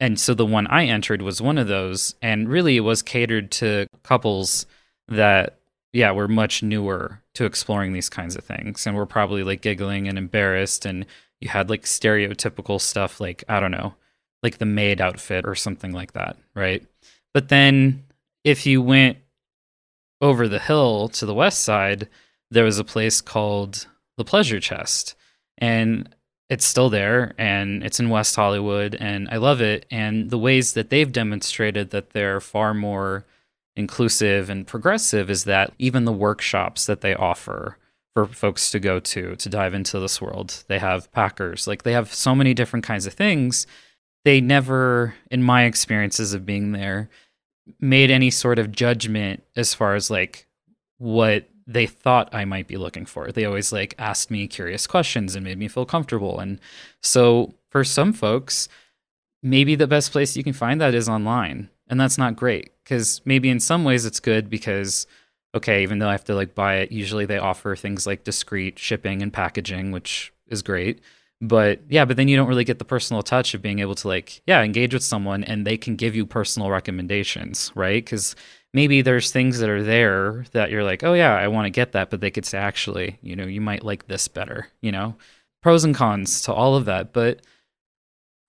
[0.00, 2.14] And so the one I entered was one of those.
[2.20, 4.66] And really it was catered to couples
[5.08, 5.58] that,
[5.92, 10.08] yeah, we're much newer to exploring these kinds of things and we're probably like giggling
[10.08, 11.06] and embarrassed and
[11.40, 13.94] you had like stereotypical stuff like I don't know,
[14.42, 16.84] like the maid outfit or something like that, right?
[17.32, 18.04] But then
[18.44, 19.18] if you went
[20.20, 22.08] over the hill to the west side,
[22.50, 25.14] there was a place called the Pleasure Chest.
[25.58, 26.14] And
[26.48, 29.86] it's still there and it's in West Hollywood and I love it.
[29.90, 33.24] And the ways that they've demonstrated that they're far more
[33.78, 37.78] inclusive and progressive is that even the workshops that they offer
[38.12, 41.68] for folks to go to to dive into this world, they have packers.
[41.68, 43.66] Like they have so many different kinds of things.
[44.24, 47.08] They never, in my experiences of being there,
[47.80, 50.46] made any sort of judgment as far as like
[50.98, 53.30] what they thought I might be looking for.
[53.30, 56.40] They always like asked me curious questions and made me feel comfortable.
[56.40, 56.58] And
[57.00, 58.68] so for some folks,
[59.40, 61.68] maybe the best place you can find that is online.
[61.88, 65.06] And that's not great because maybe in some ways it's good because
[65.54, 68.78] okay, even though I have to like buy it, usually they offer things like discreet
[68.78, 71.00] shipping and packaging, which is great.
[71.40, 74.08] But yeah, but then you don't really get the personal touch of being able to
[74.08, 78.04] like, yeah, engage with someone and they can give you personal recommendations, right?
[78.04, 78.34] Because
[78.74, 81.92] maybe there's things that are there that you're like, oh yeah, I want to get
[81.92, 85.14] that, but they could say actually, you know, you might like this better, you know,
[85.62, 87.12] pros and cons to all of that.
[87.12, 87.40] But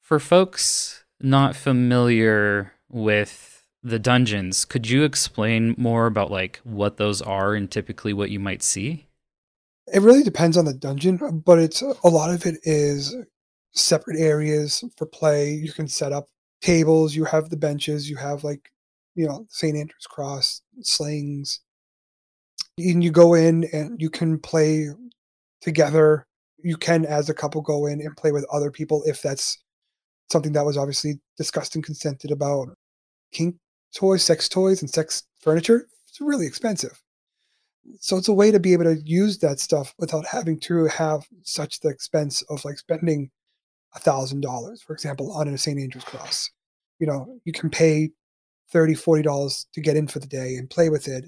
[0.01, 7.21] for folks not familiar with the dungeons, could you explain more about like what those
[7.21, 9.07] are and typically what you might see?
[9.93, 13.15] It really depends on the dungeon, but it's a lot of it is
[13.73, 15.53] separate areas for play.
[15.53, 16.27] You can set up
[16.61, 18.71] tables, you have the benches, you have like
[19.19, 19.75] you know, St.
[19.75, 21.59] Andrew's Cross, slings.
[22.77, 24.87] And you go in and you can play
[25.61, 26.25] together.
[26.63, 29.61] You can, as a couple, go in and play with other people if that's
[30.31, 32.69] something that was obviously discussed and consented about.
[33.31, 33.55] Kink
[33.95, 37.01] toys, sex toys, and sex furniture, it's really expensive.
[37.99, 41.27] So it's a way to be able to use that stuff without having to have
[41.43, 43.31] such the expense of like spending
[43.95, 45.79] a thousand dollars, for example, on a St.
[45.79, 46.51] Andrew's cross.
[46.99, 48.11] You know, you can pay
[48.71, 51.25] 30 40 dollars to get in for the day and play with it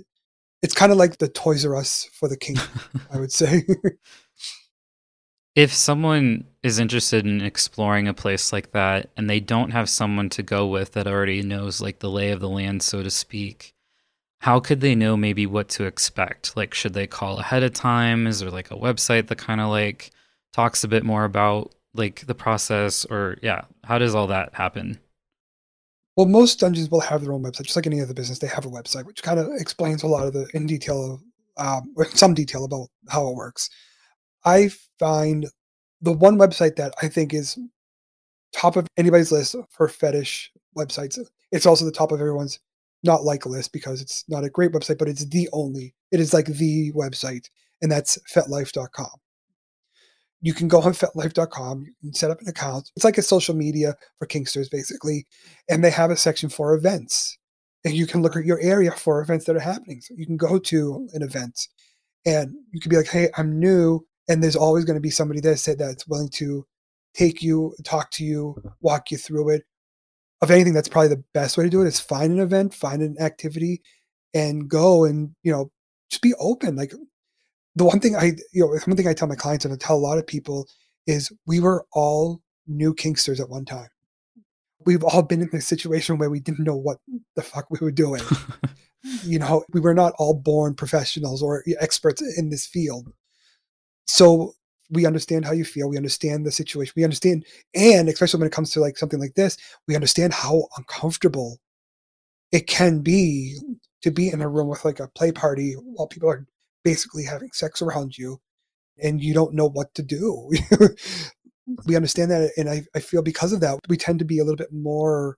[0.61, 2.59] it's kind of like the toys r us for the kink
[3.13, 3.63] i would say
[5.55, 10.29] if someone is interested in exploring a place like that and they don't have someone
[10.29, 13.73] to go with that already knows like the lay of the land so to speak
[14.39, 18.27] how could they know maybe what to expect like should they call ahead of time
[18.27, 20.11] is there like a website that kind of like
[20.53, 24.99] talks a bit more about like the process or yeah how does all that happen
[26.17, 28.39] well, most dungeons will have their own website, just like any other business.
[28.39, 31.21] They have a website, which kind of explains a lot of the in detail,
[31.57, 33.69] um, some detail about how it works.
[34.45, 35.47] I find
[36.01, 37.57] the one website that I think is
[38.53, 41.19] top of anybody's list for fetish websites.
[41.51, 42.59] It's also the top of everyone's
[43.03, 45.93] not like list because it's not a great website, but it's the only.
[46.11, 47.47] It is like the website,
[47.81, 49.21] and that's fetlife.com
[50.41, 52.91] you can go on fetlife.com, you can set up an account.
[52.95, 55.27] It's like a social media for Kinksters, basically.
[55.69, 57.37] And they have a section for events.
[57.85, 60.01] And you can look at your area for events that are happening.
[60.01, 61.67] So you can go to an event
[62.25, 64.05] and you can be like, hey, I'm new.
[64.31, 66.65] And there's always going to be somebody there said that's willing to
[67.13, 68.69] take you, talk to you, mm-hmm.
[68.79, 69.63] walk you through it.
[70.41, 73.01] Of anything, that's probably the best way to do it is find an event, find
[73.01, 73.81] an activity,
[74.33, 75.69] and go and, you know,
[76.09, 76.77] just be open.
[76.77, 76.93] Like
[77.75, 79.97] the one thing I, you know, one thing I tell my clients and I tell
[79.97, 80.65] a lot of people
[81.05, 83.89] is we were all new kinksters at one time.
[84.85, 86.99] We've all been in this situation where we didn't know what
[87.35, 88.23] the fuck we were doing.
[89.23, 93.11] you know, we were not all born professionals or experts in this field.
[94.11, 94.55] So
[94.89, 95.87] we understand how you feel.
[95.89, 96.91] We understand the situation.
[96.97, 100.67] We understand, and especially when it comes to like something like this, we understand how
[100.77, 101.59] uncomfortable
[102.51, 103.57] it can be
[104.01, 106.45] to be in a room with like a play party while people are
[106.83, 108.41] basically having sex around you
[109.01, 110.51] and you don't know what to do.
[111.85, 112.51] we understand that.
[112.57, 115.37] And I, I feel because of that, we tend to be a little bit more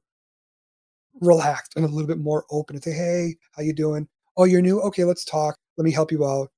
[1.22, 4.08] relaxed and a little bit more open and say, Hey, how you doing?
[4.36, 4.82] Oh, you're new.
[4.82, 5.04] Okay.
[5.04, 5.58] Let's talk.
[5.78, 6.50] Let me help you out.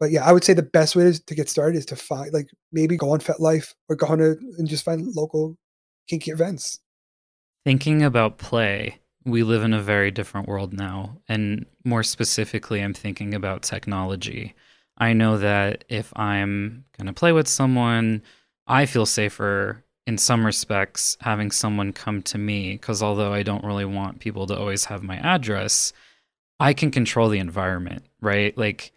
[0.00, 2.48] But yeah, I would say the best way to get started is to find like
[2.72, 5.56] maybe go on FetLife or go on to, and just find local
[6.08, 6.80] kinky events.
[7.64, 11.16] Thinking about play, we live in a very different world now.
[11.28, 14.54] And more specifically, I'm thinking about technology.
[14.98, 18.22] I know that if I'm going to play with someone,
[18.66, 23.64] I feel safer in some respects having someone come to me because although I don't
[23.64, 25.92] really want people to always have my address,
[26.60, 28.56] I can control the environment, right?
[28.56, 28.92] Like,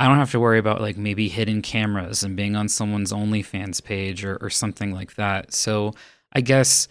[0.00, 3.84] I don't have to worry about like maybe hidden cameras and being on someone's OnlyFans
[3.84, 5.52] page or, or something like that.
[5.52, 5.92] So
[6.32, 6.88] I guess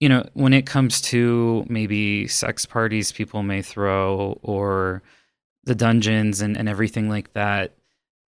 [0.00, 5.02] you know, when it comes to maybe sex parties people may throw or
[5.64, 7.74] the dungeons and, and everything like that,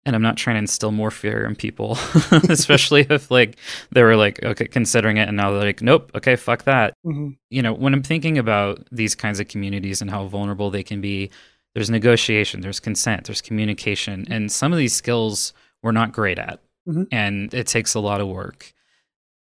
[0.05, 1.97] and I'm not trying to instill more fear in people,
[2.49, 3.57] especially if like
[3.91, 6.93] they were like okay considering it and now they're like nope okay fuck that.
[7.05, 7.37] Mhm.
[7.49, 11.01] You know when I'm thinking about these kinds of communities and how vulnerable they can
[11.01, 11.29] be,
[11.75, 15.53] there's negotiation, there's consent, there's communication, and some of these skills
[15.83, 17.07] we're not great at, Mhm.
[17.11, 18.73] and it takes a lot of work.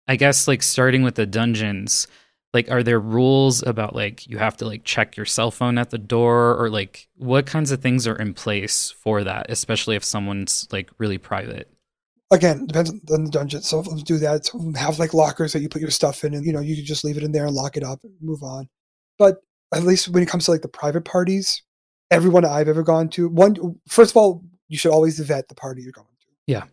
[0.07, 2.07] I guess like starting with the dungeons,
[2.53, 5.89] like are there rules about like you have to like check your cell phone at
[5.89, 10.03] the door or like what kinds of things are in place for that, especially if
[10.03, 11.69] someone's like really private?
[12.31, 13.61] Again, depends on the dungeon.
[13.61, 14.45] Some of them do that.
[14.45, 16.85] Some have like lockers that you put your stuff in, and you know you can
[16.85, 18.67] just leave it in there and lock it up and move on.
[19.19, 19.41] But
[19.73, 21.61] at least when it comes to like the private parties,
[22.15, 23.55] everyone I've ever gone to, one
[23.87, 26.27] first of all, you should always vet the party you're going to.
[26.47, 26.63] Yeah.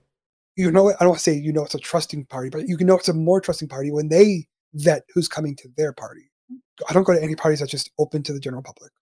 [0.57, 2.76] You know, I don't want to say you know it's a trusting party, but you
[2.76, 6.30] can know it's a more trusting party when they vet who's coming to their party.
[6.88, 8.93] I don't go to any parties that's just open to the general public.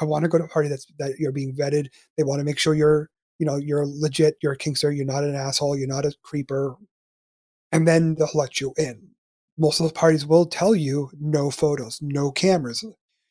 [0.00, 1.88] I want to go to a party that's that you're being vetted.
[2.16, 5.24] They want to make sure you're, you know, you're legit, you're a kinkster, you're not
[5.24, 6.76] an asshole, you're not a creeper.
[7.72, 9.08] And then they'll let you in.
[9.58, 12.84] Most of the parties will tell you no photos, no cameras.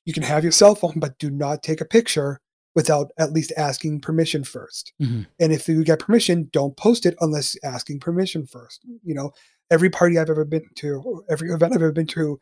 [0.07, 2.39] You can have your cell phone, but do not take a picture
[2.73, 5.27] without at least asking permission 1st Mhm.
[5.39, 8.85] And if you get permission, don't post it unless asking permission first.
[9.03, 9.31] You know,
[9.69, 12.39] every party I've ever been to, every event I've ever been to,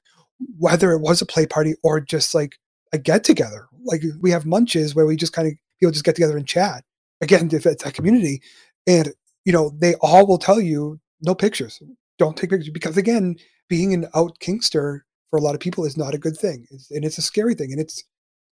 [0.59, 2.59] whether it was a play party or just like
[2.93, 6.16] a get together, like we have munches where we just kind of people just get
[6.16, 6.84] together and chat.
[7.22, 8.41] Again, if it's a community,
[8.86, 9.13] and
[9.43, 11.82] you know they all will tell you no pictures,
[12.20, 13.38] don't take pictures because again,
[13.70, 16.91] being an out kinkster for a lot of people is not a good thing, it's,
[16.91, 18.03] and it's a scary thing, and it's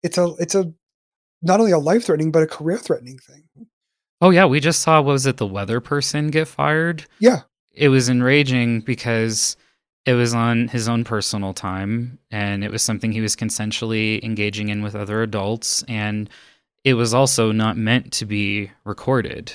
[0.04, 0.72] it's a it's a
[1.42, 3.44] not only a life threatening but a career threatening thing.
[4.22, 7.06] Oh yeah, we just saw what was it the weather person get fired?
[7.20, 7.42] Yeah,
[7.74, 9.58] It was enraging because
[10.06, 14.70] it was on his own personal time and it was something he was consensually engaging
[14.70, 16.30] in with other adults and
[16.84, 19.54] it was also not meant to be recorded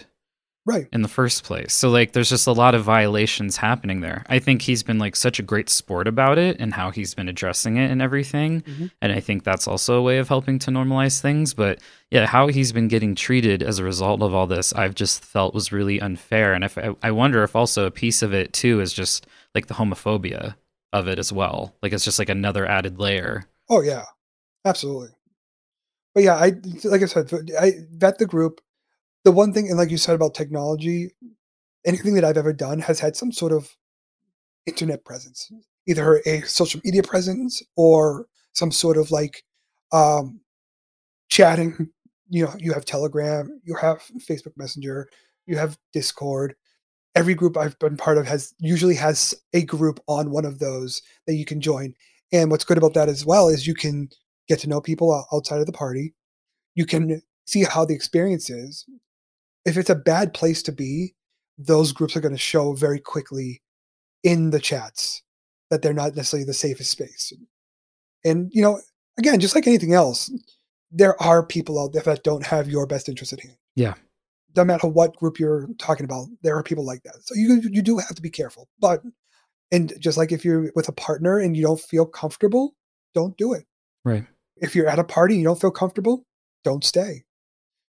[0.66, 0.86] right.
[0.92, 1.72] in the first place.
[1.72, 4.24] So like there's just a lot of violations happening there.
[4.28, 7.28] I think he's been like such a great sport about it and how he's been
[7.28, 8.60] addressing it and everything.
[8.62, 8.90] Mhm.
[9.00, 11.78] And I think that's also a way of helping to normalize things, but
[12.10, 15.54] yeah, how he's been getting treated as a result of all this, I've just felt
[15.54, 18.80] was really unfair and if I, I wonder if also a piece of it too
[18.80, 20.56] is just like the homophobia
[20.92, 21.74] of it as well.
[21.82, 23.46] Like it's just like another added layer.
[23.68, 24.04] Oh yeah,
[24.64, 25.08] absolutely.
[26.14, 26.52] But yeah, I
[26.84, 28.60] like I said, I vet the group.
[29.26, 31.10] The one thing, and like you said about technology,
[31.84, 33.76] anything that I've ever done has had some sort of
[34.66, 35.50] internet presence,
[35.88, 39.42] either a social media presence or some sort of like
[39.90, 40.38] um,
[41.28, 41.88] chatting.
[42.28, 45.08] You know, you have Telegram, you have Facebook Messenger,
[45.46, 46.54] you have Discord.
[47.16, 51.02] Every group I've been part of has usually has a group on one of those
[51.26, 51.94] that you can join.
[52.32, 54.08] And what's good about that as well is you can
[54.46, 56.14] get to know people outside of the party.
[56.76, 58.86] You can see how the experience is.
[59.66, 61.14] If it's a bad place to be,
[61.58, 63.60] those groups are going to show very quickly
[64.22, 65.22] in the chats
[65.70, 67.32] that they're not necessarily the safest space.
[68.24, 68.80] And, you know,
[69.18, 70.30] again, just like anything else,
[70.90, 73.56] there are people out there that don't have your best interest at hand.
[73.74, 73.94] Yeah.
[74.54, 77.16] Doesn't matter what group you're talking about, there are people like that.
[77.24, 78.68] So you you do have to be careful.
[78.80, 79.02] But
[79.70, 82.74] and just like if you're with a partner and you don't feel comfortable,
[83.14, 83.66] don't do it.
[84.04, 84.24] Right.
[84.56, 86.24] If you're at a party and you don't feel comfortable,
[86.64, 87.24] don't stay.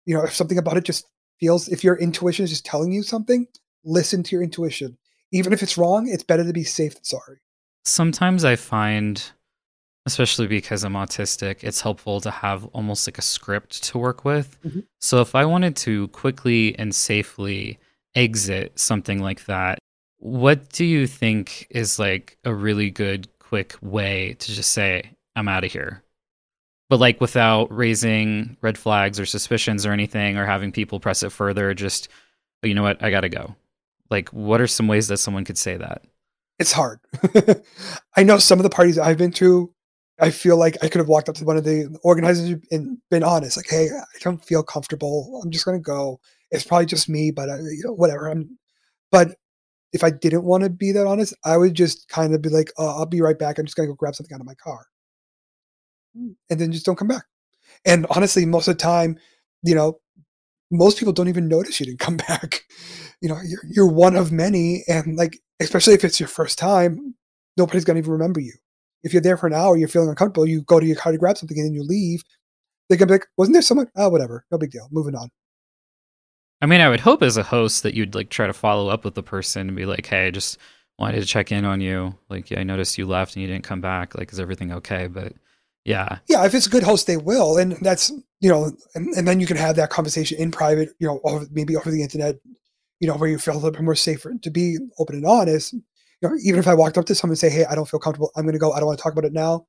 [0.05, 1.05] You know, if something about it just
[1.39, 3.47] feels, if your intuition is just telling you something,
[3.83, 4.97] listen to your intuition.
[5.31, 7.39] Even if it's wrong, it's better to be safe than sorry.
[7.85, 9.23] Sometimes I find,
[10.05, 14.57] especially because I'm autistic, it's helpful to have almost like a script to work with.
[14.63, 14.85] Mhm.
[14.99, 17.79] So if I wanted to quickly and safely
[18.15, 19.79] exit something like that,
[20.17, 25.47] what do you think is like a really good, quick way to just say, I'm
[25.47, 26.03] out of here?
[26.89, 31.31] But like without raising red flags or suspicions or anything or having people press it
[31.31, 32.07] further, just,
[32.63, 33.55] "Oh, you know what, I gotta go.
[34.09, 36.03] Like, what are some ways that someone could say that?
[36.59, 36.99] It's hard.
[38.15, 39.73] I know some of the parties I've been to,
[40.19, 43.23] I feel like I could have walked up to one of the organizers and been
[43.23, 45.41] honest, like, "Hey, I don't feel comfortable.
[45.43, 46.19] I'm just gonna go.
[46.51, 48.57] It's probably just me, but I, you know, whatever." I'm,
[49.11, 49.37] but
[49.93, 52.71] if I didn't want to be that honest, I would just kind of be like,
[52.77, 53.59] "Oh, I'll be right back.
[53.59, 54.87] I'm just gonna go grab something out of my car,"
[56.49, 57.25] and then just don't come back.
[57.85, 59.17] And honestly, most of the time,
[59.63, 59.99] you know,
[60.71, 62.63] most people don't even notice you didn't come back.
[63.21, 67.15] You know, you're you're one of many, and like especially if it's your first time,
[67.55, 68.53] nobody's gonna even remember you.
[69.03, 71.17] If you're there for an hour, you're feeling uncomfortable, you go to your car to
[71.17, 72.23] grab something, and then you leave.
[72.89, 74.87] They're gonna be like, "Wasn't there someone?" Oh, whatever, no big deal.
[74.91, 75.29] Moving on.
[76.61, 79.05] I mean, I would hope as a host that you'd like try to follow up
[79.05, 80.57] with the person and be like, "Hey, I just
[80.99, 82.15] wanted to check in on you.
[82.29, 84.15] Like, yeah, I noticed you left and you didn't come back.
[84.17, 85.33] Like, is everything okay?" But
[85.87, 86.19] Yeah.
[86.27, 88.11] Yeah, if it's a good host, they will, and that's
[88.41, 91.47] you know, and, and then you can have that conversation in private, you know, over,
[91.49, 92.35] maybe over the internet,
[92.99, 95.71] you know, where you feel a little bit more safer to be open and honest.
[95.71, 95.81] You
[96.21, 98.31] know, even if I walked up to someone and say, "Hey, I don't feel comfortable.
[98.35, 98.73] I'm going to go.
[98.73, 99.65] I don't want to talk about it now,"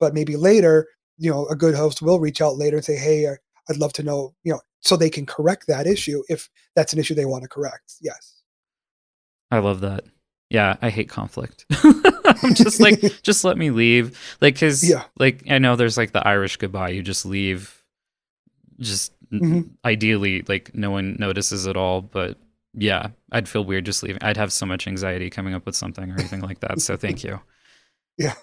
[0.00, 0.88] but maybe later,
[1.18, 3.34] you know, a good host will reach out later and say, "Hey, uh,
[3.68, 6.98] I'd love to know," you know, so they can correct that issue if that's an
[6.98, 7.96] issue they want to correct.
[8.00, 8.42] Yes.
[9.50, 10.04] I love that.
[10.50, 11.64] Yeah, I hate conflict.
[12.24, 14.36] I'm just like, just let me leave.
[14.40, 15.04] Like, cause Yeah.
[15.18, 16.90] like I know there's like the Irish goodbye.
[16.90, 17.82] You just leave.
[18.78, 19.70] Just Mhm.
[19.84, 22.02] ideally, like no one notices at all.
[22.02, 22.38] But
[22.74, 24.22] yeah, I'd feel weird just leaving.
[24.22, 26.80] I'd have so much anxiety coming up with something or anything like that.
[26.80, 27.40] So thank you.
[28.16, 28.34] Yeah.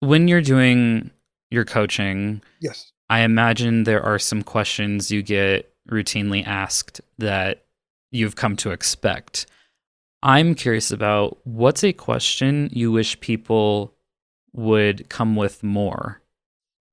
[0.00, 1.10] When you're doing
[1.50, 2.92] your coaching, Yes.
[3.08, 7.64] I imagine there are some questions you get routinely asked that
[8.10, 9.46] you've come to expect.
[10.22, 13.94] I'm curious about what's a question you wish people
[14.52, 16.20] would come with more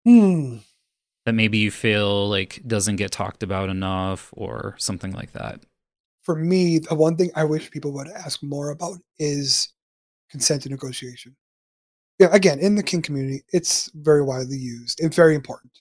[0.06, 0.58] Hmm.
[1.26, 5.62] that maybe you feel like doesn't get talked about enough or something like that.
[6.24, 9.70] For me, the one thing I wish people would ask more about is
[10.32, 11.36] consent and negotiation.
[12.20, 15.00] Yeah, again, in the kink community, it's very widely used.
[15.02, 15.72] It's very important,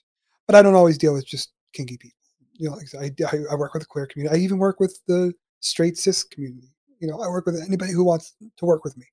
[0.47, 2.17] but I don't always deal with just kinky people.
[2.53, 4.35] You know, like I, I, I work with the queer community.
[4.37, 6.69] I even work with the straight cis community.
[6.99, 9.05] You know, I work with anybody who wants to work with me.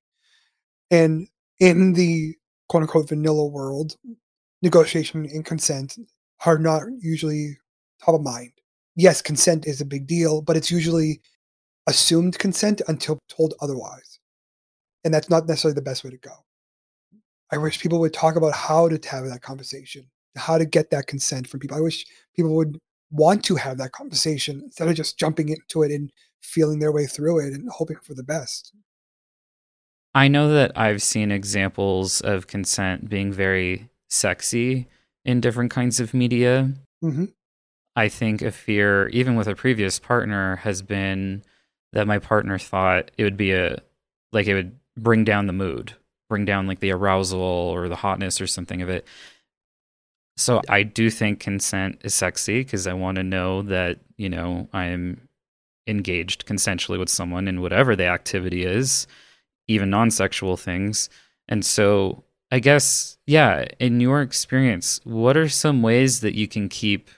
[0.91, 1.29] And
[1.61, 2.35] in the
[2.69, 3.97] quote unquote vanilla world,
[4.63, 5.99] negotiation and consent
[6.45, 7.59] are not usually
[8.05, 8.53] top of mind.
[8.97, 11.21] Yes, consent is a big deal, but it's usually
[11.87, 14.19] assumed consent until told otherwise.
[15.05, 16.33] And that's not necessarily the best way to go.
[17.53, 20.05] I wish people would talk about how to have that conversation,
[20.37, 21.77] how to get that consent from people.
[21.77, 22.79] I wish people would
[23.13, 26.11] want to have that conversation instead of just jumping into it and
[26.47, 28.73] feeling their way through it and hoping for the best.
[30.15, 34.89] I know that I've seen examples of consent being very sexy
[35.25, 36.73] in different kinds of media.
[37.03, 37.27] hmm
[37.95, 41.43] I think a fear, even with a previous partner, has been
[41.93, 43.79] that my partner thought it would be a
[44.33, 45.95] like it would bring down the mood,
[46.29, 49.07] bring down like the arousal or the hotness or something of it.
[50.37, 54.69] So I do think consent is sexy because I want to know that, you know,
[54.73, 55.26] I'm
[55.87, 59.07] engaged consensually with someone in whatever the activity is,
[59.69, 61.09] even non sexual things.
[61.49, 66.69] And so I guess, yeah, in your experience, what are some ways that you can
[66.69, 67.11] keep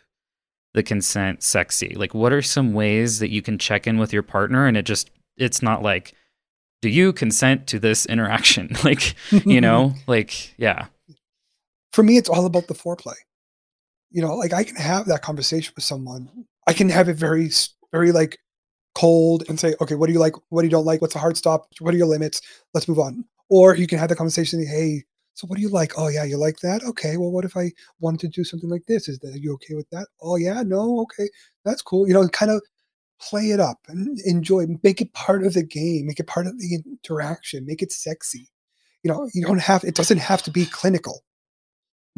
[0.75, 1.95] the consent sexy?
[1.95, 4.87] Like, what are some ways that you can check in with your partner and it
[4.87, 6.15] just, it's not like,
[6.81, 8.75] do you consent to this interaction?
[8.85, 9.15] like,
[9.45, 10.87] you know, like, yeah.
[11.93, 13.17] for me, it's all about the foreplay.
[14.11, 16.47] You know, like I can have that conversation with someone.
[16.67, 17.51] I can have it very,
[17.93, 18.39] very like
[18.99, 20.35] cold and say, okay, what do you like?
[20.49, 21.01] What do you don't like?
[21.01, 21.69] What's a hard stop?
[21.81, 22.41] What are your limits?
[22.75, 23.25] Let's move on.
[23.49, 24.65] Or you can have the conversation.
[24.67, 25.93] Hey, so what do you like?
[25.97, 26.83] Oh yeah, you like that?
[26.83, 27.17] Okay.
[27.17, 29.09] Well, what if I wanted to do something like this?
[29.09, 30.09] Is that you okay with that?
[30.21, 31.29] Oh yeah, no, okay,
[31.65, 32.09] that's cool.
[32.09, 32.63] You know, kind of
[33.21, 34.67] play it up and enjoy.
[34.83, 36.07] Make it part of the game.
[36.07, 37.67] Make it part of the interaction.
[37.67, 38.49] Make it sexy.
[39.05, 39.85] You know, you don't have.
[39.85, 41.23] It doesn't have to be clinical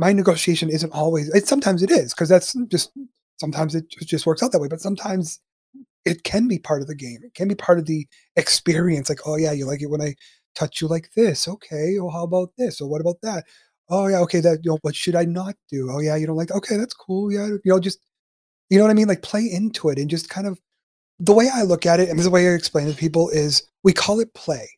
[0.00, 2.90] my negotiation isn't always it, sometimes it is because that's just
[3.38, 5.40] sometimes it just works out that way but sometimes
[6.04, 9.20] it can be part of the game it can be part of the experience like
[9.26, 10.14] oh yeah you like it when i
[10.54, 13.44] touch you like this okay well how about this or what about that
[13.90, 16.36] oh yeah okay that you know what should i not do oh yeah you don't
[16.36, 18.00] like okay that's cool yeah you know just
[18.68, 20.60] you know what i mean like play into it and just kind of
[21.18, 22.96] the way i look at it and this is the way i explain it to
[22.96, 24.68] people is we call it play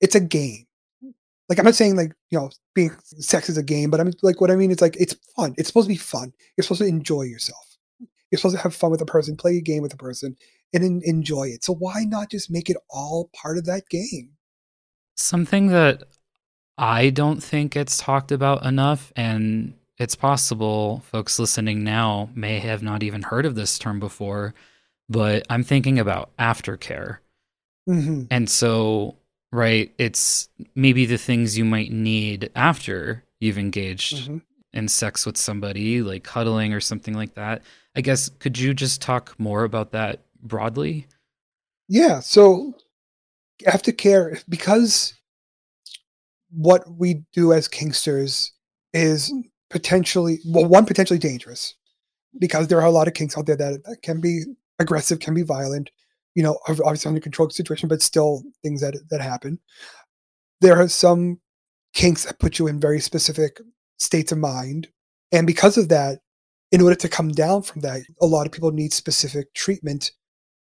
[0.00, 0.66] it's a game
[1.52, 4.40] like I'm not saying like you know being sex is a game, but I'm like
[4.40, 5.54] what I mean is like it's fun.
[5.58, 6.32] It's supposed to be fun.
[6.56, 7.71] You're supposed to enjoy yourself.
[8.32, 10.38] You're supposed to have fun with a person, play a game with a person,
[10.74, 11.64] and en- enjoy it.
[11.64, 14.32] So why not just make it all part of that game?
[15.16, 16.02] Something that
[16.78, 22.82] I don't think it's talked about enough, and it's possible folks listening now may have
[22.82, 24.54] not even heard of this term before,
[25.08, 27.18] but I'm thinking about aftercare.
[27.86, 29.16] hmm And so,
[29.50, 34.38] right, it's maybe the things you might need after you've engaged hmm
[34.72, 37.62] in sex with somebody, like cuddling or something like that.
[37.94, 41.06] I guess, could you just talk more about that broadly?
[41.88, 42.20] Yeah.
[42.20, 42.74] So
[43.66, 45.14] aftercare because
[46.50, 48.50] what we do as kinksters
[48.92, 49.32] is
[49.70, 51.74] potentially well one potentially dangerous
[52.38, 54.42] because there are a lot of kinks out there that, that can be
[54.78, 55.90] aggressive can be violent
[56.34, 59.58] you know obviously under controlled situation but still things that that happen
[60.60, 61.40] there are some
[61.94, 63.58] kinks that put you in very specific
[63.98, 64.88] states of mind
[65.30, 66.18] and because of that
[66.72, 70.12] in order to come down from that a lot of people need specific treatment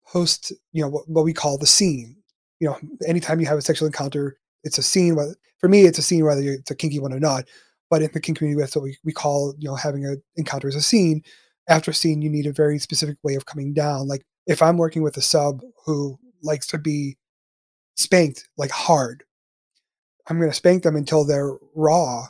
[0.06, 2.16] post you know what, what we call the scene
[2.60, 5.16] you know anytime you have a sexual encounter it's a scene
[5.58, 7.44] for me it's a scene whether it's a kinky one or not
[7.94, 10.66] but in the kink community, that's what we, we call, you know, having an encounter
[10.66, 11.22] as a scene.
[11.68, 14.08] After a scene, you need a very specific way of coming down.
[14.08, 17.16] Like if I'm working with a sub who likes to be
[17.96, 19.22] spanked like hard,
[20.28, 22.26] I'm going to spank them until they're raw.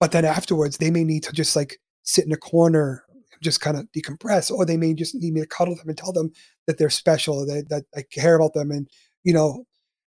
[0.00, 3.04] But then afterwards, they may need to just like sit in a corner,
[3.42, 6.12] just kind of decompress, or they may just need me to cuddle them and tell
[6.12, 6.32] them
[6.66, 8.70] that they're special, that, that I care about them.
[8.70, 8.88] And,
[9.24, 9.64] you know,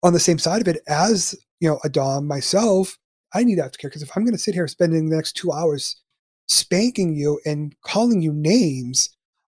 [0.02, 2.96] on the same side of it, as, you know, a Dom myself,
[3.34, 6.00] I need aftercare because if I'm going to sit here spending the next two hours
[6.46, 9.10] spanking you and calling you names,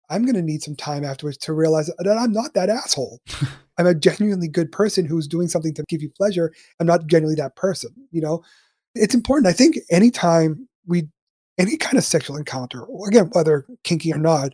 [0.10, 3.20] I'm going to need some time afterwards to realize that I'm not that asshole.
[3.80, 6.54] I'm a genuinely good person who's doing something to give you pleasure.
[6.80, 7.90] I'm not genuinely that person.
[8.12, 8.44] You know,
[8.94, 9.48] it's important.
[9.48, 11.08] I think anytime we,
[11.58, 14.54] any kind of sexual encounter, again, whether kinky or not,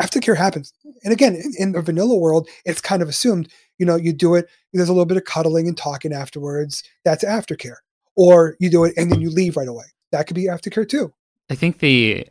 [0.00, 0.72] aftercare happens.
[1.04, 3.48] And again, in, in the vanilla world, it's kind of assumed,
[3.78, 6.82] you know, you do it, there's a little bit of cuddling and talking afterwards.
[7.04, 7.76] That's aftercare.
[8.16, 9.84] Or you do it and then you leave right away.
[10.10, 11.12] That could be aftercare too.
[11.50, 12.26] I think the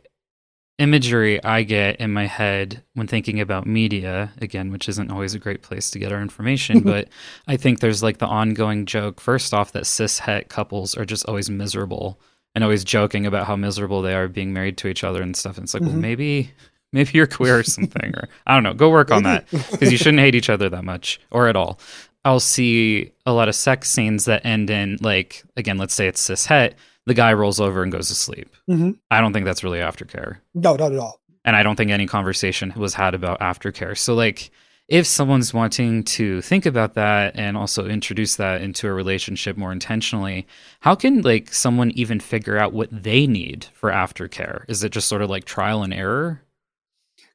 [0.78, 5.38] imagery I get in my head when thinking about media, again, which isn't always a
[5.38, 7.08] great place to get our information, but
[7.46, 11.26] I think there's like the ongoing joke, first off, that cis het couples are just
[11.26, 12.20] always miserable
[12.54, 15.56] and always joking about how miserable they are being married to each other and stuff.
[15.56, 15.92] And it's like, mm-hmm.
[15.92, 16.50] well, maybe.
[16.94, 18.74] Maybe you're queer or something, or I don't know.
[18.74, 21.80] Go work on that because you shouldn't hate each other that much or at all.
[22.22, 26.20] I'll see a lot of sex scenes that end in like again, let's say it's
[26.20, 26.74] cis het,
[27.06, 28.54] the guy rolls over and goes to sleep.
[28.68, 28.92] Mm-hmm.
[29.10, 30.38] I don't think that's really aftercare.
[30.54, 31.20] No, not at all.
[31.44, 33.98] And I don't think any conversation was had about aftercare.
[33.98, 34.50] So, like,
[34.92, 39.72] if someone's wanting to think about that and also introduce that into a relationship more
[39.72, 40.46] intentionally,
[40.80, 44.66] how can like someone even figure out what they need for aftercare?
[44.68, 46.42] Is it just sort of like trial and error?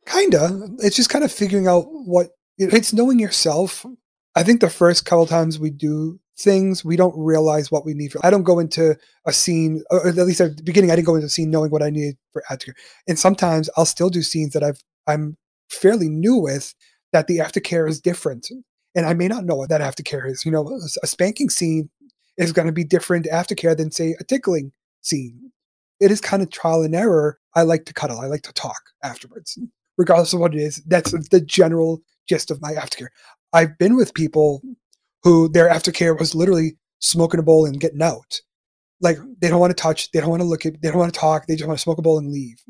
[0.06, 0.70] Kinda.
[0.84, 2.30] It's just kind of figuring out what
[2.60, 3.84] it's knowing yourself.
[4.36, 8.12] I think the first couple times we do things we don't realize what we need
[8.12, 8.24] for.
[8.24, 8.96] I don't go into
[9.26, 11.72] a scene, or at least at the beginning, I didn't go into a scene knowing
[11.72, 12.76] what I needed for aftercare.
[13.08, 15.38] And sometimes I'll still do scenes that I've I'm
[15.72, 16.76] fairly new with
[17.18, 18.52] that the aftercare is different,
[18.94, 20.46] and I may not know what that aftercare is.
[20.46, 21.90] You know, a spanking scene
[22.38, 25.52] is going to be different aftercare than say a tickling scene.
[26.00, 27.40] It is kind of trial and error.
[27.56, 28.20] I like to cuddle.
[28.20, 29.58] I like to talk afterwards,
[29.98, 30.84] regardless of what it is.
[30.86, 33.08] That's the general gist of my aftercare.
[33.52, 34.62] I've been with people
[35.24, 38.40] who their aftercare was literally smoking a bowl and getting out.
[39.02, 41.12] Like they don't want to touch, they don't want to look at, they don't want
[41.12, 42.62] to talk, they just want to smoke a bowl and leave.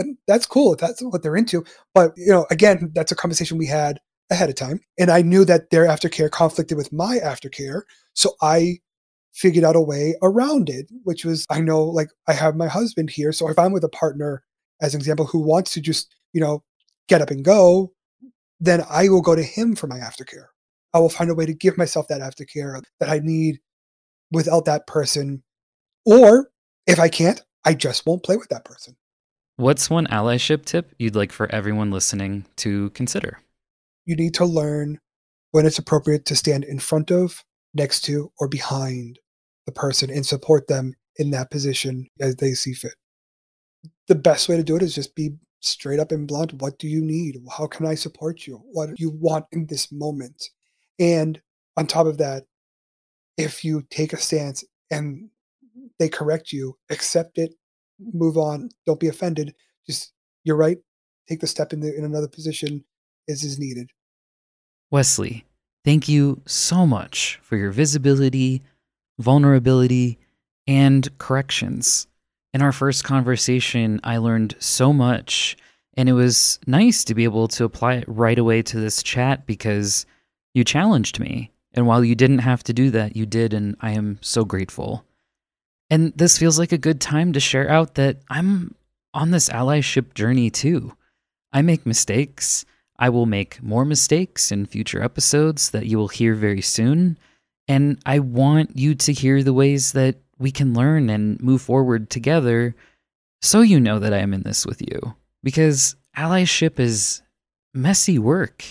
[0.00, 1.64] And that's cool if that's what they're into.
[1.94, 4.80] But you know, again, that's a conversation we had ahead of time.
[4.98, 7.82] And I knew that their aftercare conflicted with my aftercare.
[8.14, 8.78] So I
[9.34, 13.10] figured out a way around it, which was I know like I have my husband
[13.10, 13.30] here.
[13.32, 14.42] So if I'm with a partner,
[14.80, 16.64] as an example, who wants to just, you know,
[17.08, 17.92] get up and go,
[18.58, 20.46] then I will go to him for my aftercare.
[20.94, 23.60] I will find a way to give myself that aftercare that I need
[24.32, 25.42] without that person.
[26.06, 26.50] Or
[26.86, 28.96] if I can't, I just won't play with that person.
[29.60, 33.40] What's one allyship tip you'd like for everyone listening to consider?
[34.06, 34.98] You need to learn
[35.50, 37.44] when it's appropriate to stand in front of,
[37.74, 39.18] next to, or behind
[39.66, 42.94] the person and support them in that position as they see fit.
[44.08, 46.54] The best way to do it is just be straight up and blunt.
[46.54, 47.36] What do you need?
[47.54, 48.62] How can I support you?
[48.72, 50.42] What do you want in this moment?
[50.98, 51.38] And
[51.76, 52.44] on top of that,
[53.36, 55.28] if you take a stance and
[55.98, 57.52] they correct you, accept it,
[58.12, 59.54] move on, don't be offended.
[59.86, 60.12] Just
[60.44, 60.78] you're right.
[61.28, 62.84] Take the step in the, in another position
[63.28, 63.90] as is needed.
[64.90, 65.44] Wesley,
[65.84, 68.62] thank you so much for your visibility,
[69.18, 70.18] vulnerability,
[70.66, 72.06] and corrections.
[72.52, 75.56] In our first conversation, I learned so much,
[75.94, 79.46] and it was nice to be able to apply it right away to this chat
[79.46, 80.06] because
[80.52, 81.52] you challenged me.
[81.72, 85.04] And while you didn't have to do that, you did, and I am so grateful.
[85.90, 88.74] And this feels like a good time to share out that I'm
[89.12, 90.92] on this allyship journey too.
[91.52, 92.64] I make mistakes.
[92.98, 97.18] I will make more mistakes in future episodes that you will hear very soon.
[97.66, 102.08] And I want you to hear the ways that we can learn and move forward
[102.08, 102.74] together
[103.42, 105.14] so you know that I am in this with you.
[105.42, 107.22] Because allyship is
[107.74, 108.64] messy work.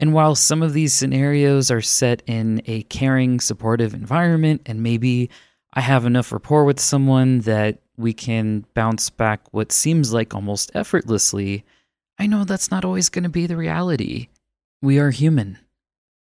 [0.00, 5.30] And while some of these scenarios are set in a caring, supportive environment, and maybe
[5.74, 10.70] I have enough rapport with someone that we can bounce back what seems like almost
[10.74, 11.64] effortlessly,
[12.18, 14.28] I know that's not always going to be the reality.
[14.80, 15.58] We are human.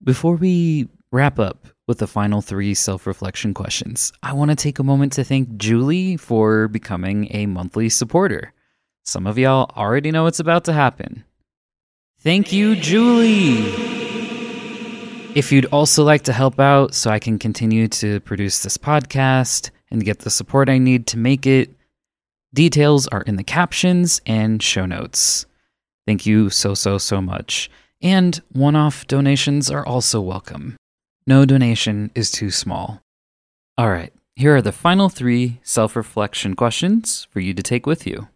[0.02, 4.78] Before we wrap up with the final three self reflection questions, I want to take
[4.78, 8.52] a moment to thank Julie for becoming a monthly supporter.
[9.04, 11.24] Some of y'all already know what's about to happen.
[12.20, 13.97] Thank you, Julie.
[15.38, 19.70] If you'd also like to help out so I can continue to produce this podcast
[19.88, 21.70] and get the support I need to make it.
[22.52, 25.46] Details are in the captions and show notes.
[26.08, 27.70] Thank you so, so, so much.
[28.02, 30.76] And one off donations are also welcome.
[31.24, 33.00] No donation is too small.
[33.76, 38.08] All right, here are the final three self reflection questions for you to take with
[38.08, 38.26] you.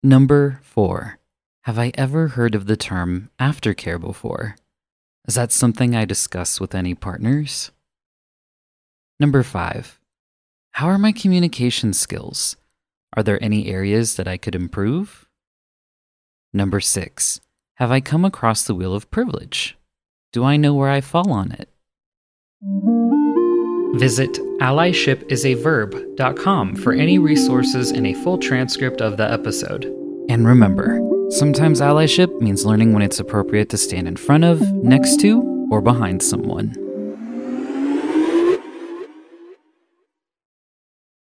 [0.00, 1.18] Number four
[1.62, 4.54] Have I ever heard of the term aftercare before?
[5.28, 7.70] Is that something I discuss with any partners?
[9.20, 10.00] Number five
[10.72, 12.56] How are my communication skills?
[13.16, 15.28] Are there any areas that I could improve?
[16.52, 17.40] Number six
[17.76, 19.78] Have I come across the wheel of privilege?
[20.32, 21.68] Do I know where I fall on it?
[23.98, 29.84] Visit allyshipisaverb.com for any resources and a full transcript of the episode.
[30.28, 30.98] And remember,
[31.32, 35.80] sometimes allyship means learning when it's appropriate to stand in front of, next to, or
[35.80, 36.81] behind someone.